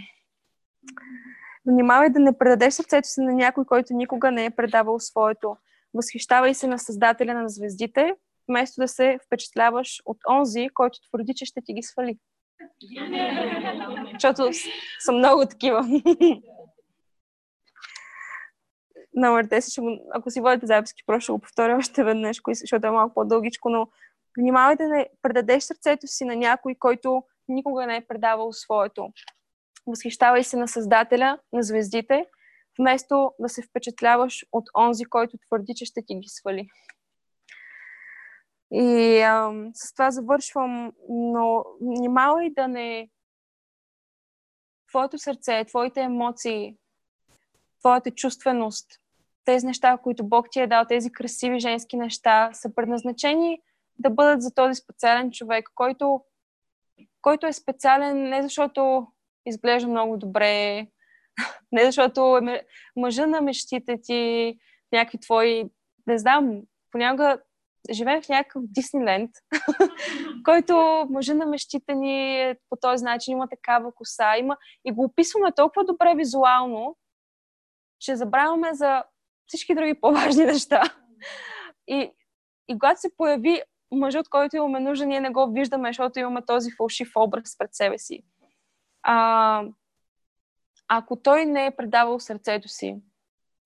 [1.66, 5.56] Внимавай да не предадеш сърцето си на някой, който никога не е предавал своето.
[5.94, 8.16] Възхищавай се на Създателя на звездите,
[8.50, 12.18] вместо да се впечатляваш от онзи, който твърди, че ще ти ги свали.
[14.14, 14.50] Защото
[15.00, 15.88] са много такива.
[19.16, 23.14] Номер 10, ако си водите записки, просто ще го повторя още веднъж, защото е малко
[23.14, 23.88] по-дългичко, но
[24.38, 29.10] внимавай да не предадеш сърцето си на някой, който никога не е предавал своето.
[29.88, 32.26] Възхищавай се на Създателя, на звездите,
[32.80, 36.68] вместо да се впечатляваш от онзи, който твърди, че ще ти ги свали.
[38.72, 43.10] И ам, с това завършвам, но внимавай да не...
[44.90, 46.78] Твоето сърце, твоите емоции,
[47.80, 48.88] твоята чувственост,
[49.46, 53.62] тези неща, които Бог ти е дал, тези красиви женски неща, са предназначени
[54.00, 56.24] да бъдат за този специален човек, който,
[57.22, 59.08] който е специален не защото
[59.46, 60.88] изглежда много добре.
[61.72, 62.64] Не защото е
[62.96, 64.54] мъжа на мечтите ти,
[64.92, 65.66] някакви твои,
[66.08, 67.38] не знам, понякога
[67.92, 69.32] живеем в някакъв Дисниленд,
[70.44, 75.04] който мъжа на мечтите ни е по този начин, има такава коса, има и го
[75.04, 76.98] описваме толкова добре визуално,
[78.00, 79.04] че забравяме за
[79.48, 80.82] всички други по-важни неща.
[81.88, 82.12] И,
[82.68, 86.72] и когато се появи мъжът, който имаме нужда, ние не го виждаме, защото имаме този
[86.78, 88.24] фалшив образ пред себе си
[89.04, 89.64] а,
[90.88, 93.02] ако той не е предавал сърцето си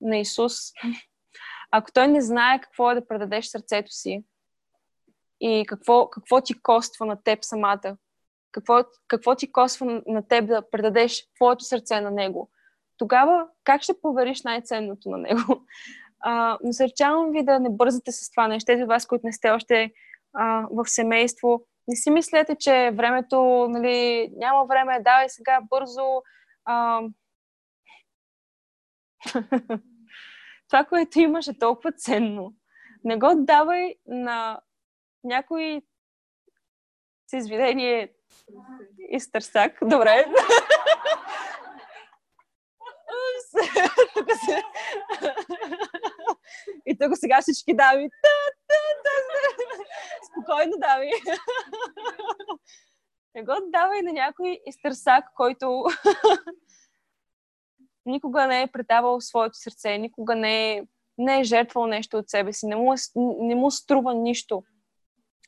[0.01, 0.53] на Исус,
[1.71, 4.23] ако той не знае какво е да предадеш сърцето си
[5.41, 7.97] и какво, какво ти коства на теб самата,
[8.51, 12.49] какво, какво ти коства на теб да предадеш твоето сърце на него,
[12.97, 15.65] тогава как ще повериш най-ценното на него?
[16.19, 18.65] А, насърчавам ви да не бързате с това нещо.
[18.65, 19.91] Тези от вас, които не сте още
[20.33, 26.21] а, в семейство, не си мислете, че времето, нали, няма време, давай сега бързо.
[26.65, 27.01] А...
[30.69, 32.53] това, което имаш е толкова ценно.
[33.03, 34.59] Не го давай на
[35.23, 35.81] някой
[37.27, 38.13] с извинение
[39.11, 39.77] изтърсак.
[39.81, 40.25] Добре.
[44.13, 44.63] тук се...
[46.85, 48.09] И тук сега всички дами.
[50.31, 51.11] Спокойно, дами.
[53.35, 55.83] Не го давай на някой изтърсак, който
[58.05, 60.83] никога не е предавал своето сърце, никога не е,
[61.17, 62.97] не е жертвал нещо от себе си, не му, е
[63.39, 64.63] не му струва нищо.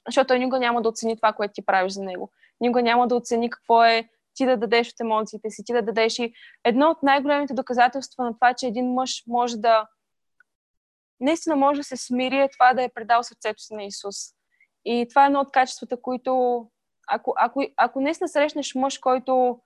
[0.08, 2.32] Защото той никога няма да оцени това, което ти правиш за него.
[2.62, 6.20] Никога няма да оцени какво е ти да дадеш от емоциите си, ти да дадеш
[6.20, 6.34] и
[6.64, 9.88] едно от най-големите доказателства на това, че един мъж може да
[11.20, 14.16] наистина може да се смири е това да е предал сърцето си на Исус.
[14.86, 16.66] И това е едно от качествата, които
[17.08, 19.60] ако, ако, ако наистина срещнеш мъж, който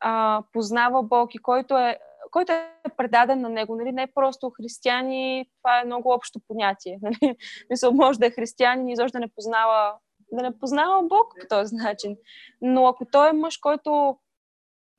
[0.00, 1.98] а, познава Бог и който е,
[2.30, 3.92] който е предаден на него, нали?
[3.92, 6.98] не е просто християни, това е много общо понятие.
[7.02, 7.36] Нали?
[7.70, 9.94] Мисъл, може да е християнин и изобщо да не познава
[10.32, 12.16] да не познава Бог по този начин.
[12.60, 14.18] Но ако той е мъж, който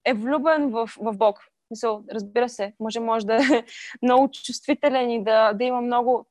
[0.06, 1.39] е влюбен в, в Бог,
[1.72, 3.39] мисъл, разбира се, може, може да е
[4.01, 6.26] много чувствителен и да, да има много...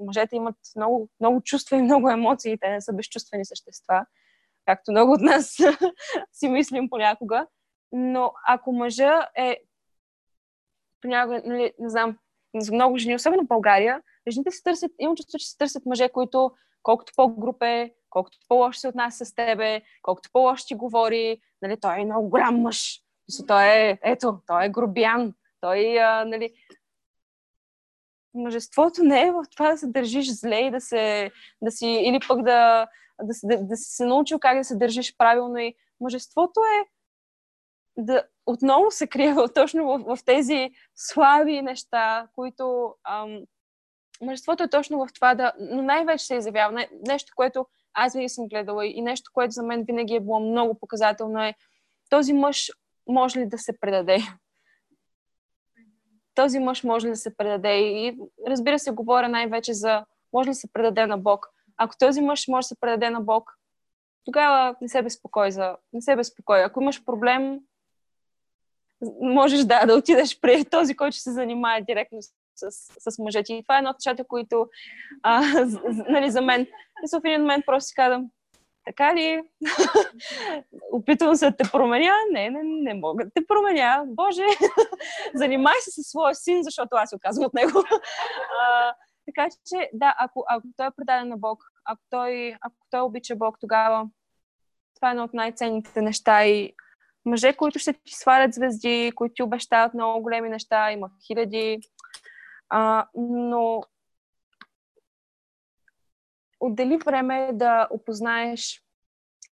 [0.00, 4.06] Мъжете имат много, много чувства и много емоции, те не са безчувствени същества,
[4.66, 5.56] както много от нас
[6.32, 7.46] си мислим понякога.
[7.92, 9.56] Но ако мъжа е
[11.00, 12.18] понякога, нали, не знам,
[12.56, 16.08] за много жени, особено в България, жените се търсят, имам чувство, че се търсят мъже,
[16.08, 16.50] които
[16.82, 22.00] колкото по-груп е, колкото по-лошо се отнася с тебе, колкото по-лошо ти говори, нали, той
[22.00, 23.02] е много голям мъж.
[23.28, 25.34] Мисля, той е, ето, той е грубян.
[25.60, 26.54] Той, а, нали...
[28.34, 31.30] Мъжеството не е в това да се държиш зле и да се,
[31.62, 32.86] да си, или пък да,
[33.22, 35.58] да, да, да си се научил как да се държиш правилно.
[35.58, 36.88] И мъжеството е
[38.02, 43.40] да отново се крие точно в, в тези слаби неща, които ам,
[44.20, 46.86] мъжеството е точно в това да, но най-вече се изявява.
[47.06, 50.78] Нещо, което аз винаги съм гледала и нещо, което за мен винаги е било много
[50.78, 51.54] показателно е
[52.10, 52.70] този мъж
[53.08, 54.18] може ли да се предаде?
[56.34, 57.78] Този мъж може ли да се предаде?
[57.78, 61.46] И разбира се, говоря най-вече за може ли да се предаде на Бог.
[61.76, 63.58] Ако този мъж може да се предаде на Бог,
[64.24, 65.76] тогава не се безпокой за...
[65.92, 66.64] Не се безпокой.
[66.64, 67.60] Ако имаш проблем,
[69.20, 72.18] можеш да, да отидеш при този, който се занимава директно
[72.54, 72.70] с,
[73.10, 73.54] с мъжете.
[73.54, 74.68] И това е едно от нещата, които
[75.22, 75.42] а,
[76.08, 78.30] нали, за мен, и в един момент просто си казвам,
[78.88, 79.42] така ли?
[80.92, 82.12] Опитвам се да те променя.
[82.32, 84.04] Не, не, не мога да те променя.
[84.06, 84.46] Боже,
[85.34, 87.82] занимай се със своя син, защото аз се оказвам от него.
[88.60, 88.94] а,
[89.26, 93.36] така че, да, ако, ако той е предаден на Бог, ако той, ако той обича
[93.36, 94.06] Бог, тогава
[94.94, 96.72] това е едно от най-ценните неща и
[97.24, 101.80] мъже, които ще ти свалят звезди, които ти обещават много големи неща, има хиляди,
[102.68, 103.82] а, но
[106.60, 108.82] отдели време да опознаеш,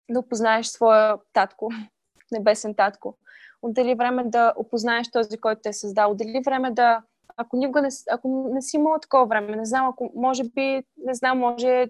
[0.10, 1.70] да опознаеш своя татко,
[2.32, 3.18] небесен татко.
[3.62, 6.12] Отдели време да опознаеш този, който те е създал.
[6.12, 7.01] Отдели време да,
[7.38, 11.14] ако никога не, ако не си имала такова време, не знам, ако може би, не
[11.14, 11.88] знам, може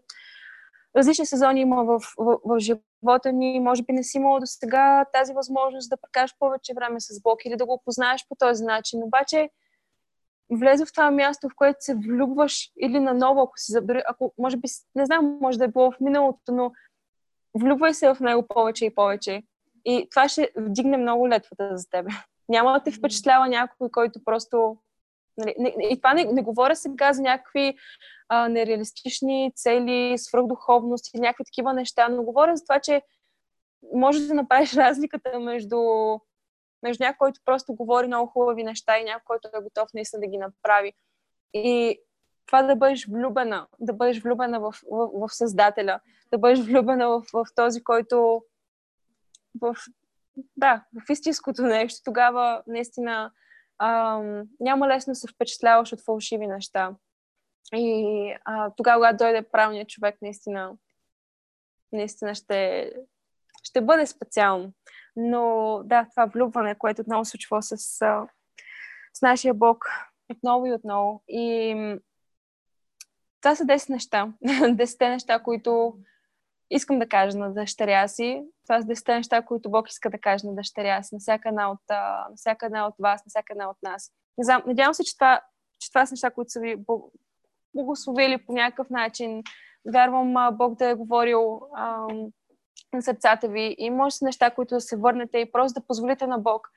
[0.96, 5.06] различни сезони има в, в, в живота ни, може би не си имала до сега
[5.14, 9.04] тази възможност да прекараш повече време с Бог или да го опознаеш по този начин.
[9.04, 9.50] Обаче,
[10.52, 14.58] влезе в това място, в което се влюбваш или наново, ако си забери, ако може
[14.58, 16.72] би, не знам, може да е било в миналото, но
[17.60, 19.44] влюбвай се в него повече и повече.
[19.86, 22.10] И това ще вдигне много летвата за тебе.
[22.50, 24.78] Няма да те впечатлява някой, който просто...
[25.38, 27.76] Нали, не, и това не, не говоря сега за някакви
[28.30, 33.02] а, нереалистични цели, свръхдуховност и някакви такива неща, но говоря за това, че
[33.94, 35.78] може да направиш разликата между
[36.84, 40.28] между някой, който просто говори много хубави неща и някой, който е готов наистина да
[40.28, 40.94] ги направи.
[41.54, 42.00] И
[42.46, 46.00] това да бъдеш влюбена, да бъдеш влюбена в, в, в Създателя,
[46.32, 48.44] да бъдеш влюбена в, в този, който
[49.62, 49.76] в,
[50.58, 53.32] да, в истинското нещо, тогава наистина
[53.80, 56.96] ам, няма лесно да се впечатляваш от фалшиви неща.
[57.74, 60.72] И а, тогава, когато дойде правилният човек, наистина,
[61.92, 62.92] наистина ще,
[63.64, 64.74] ще бъде специално.
[65.16, 67.78] Но да, това влюбване, което отново случва с,
[69.14, 69.86] с нашия Бог,
[70.32, 71.24] отново и отново.
[71.28, 71.76] И
[73.42, 74.34] това са 10 неща.
[74.44, 75.98] 10 неща, които
[76.70, 78.44] искам да кажа на дъщеря си.
[78.64, 81.72] Това са 10 неща, които Бог иска да каже на дъщеря си, на всяка една
[81.72, 84.12] от, на всяка една от вас, на всяка една от нас.
[84.68, 85.42] Надявам се, че това,
[85.80, 86.78] че това са неща, които са ви
[87.74, 89.44] благословили по някакъв начин.
[89.94, 92.28] Вярвам Бог да е говорил ам,
[92.94, 96.40] на сърцата ви и може неща, които да се върнете и просто да позволите на
[96.40, 96.70] Бог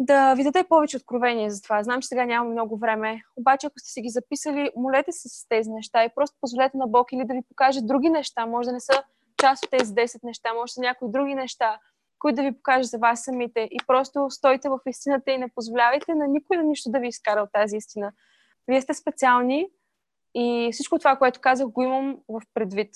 [0.00, 1.82] да ви даде повече откровение за това.
[1.82, 5.48] Знам, че сега няма много време, обаче ако сте си ги записали, молете се с
[5.48, 8.46] тези неща и просто позволете на Бог или да ви покаже други неща.
[8.46, 9.02] Може да не са
[9.40, 11.78] част от тези 10 неща, може да са някои други неща,
[12.18, 13.60] които да ви покаже за вас самите.
[13.70, 17.42] И просто стойте в истината и не позволявайте на никой на нищо да ви изкара
[17.42, 18.12] от тази истина.
[18.68, 19.68] Вие сте специални
[20.34, 22.90] и всичко това, което казах, го имам в предвид.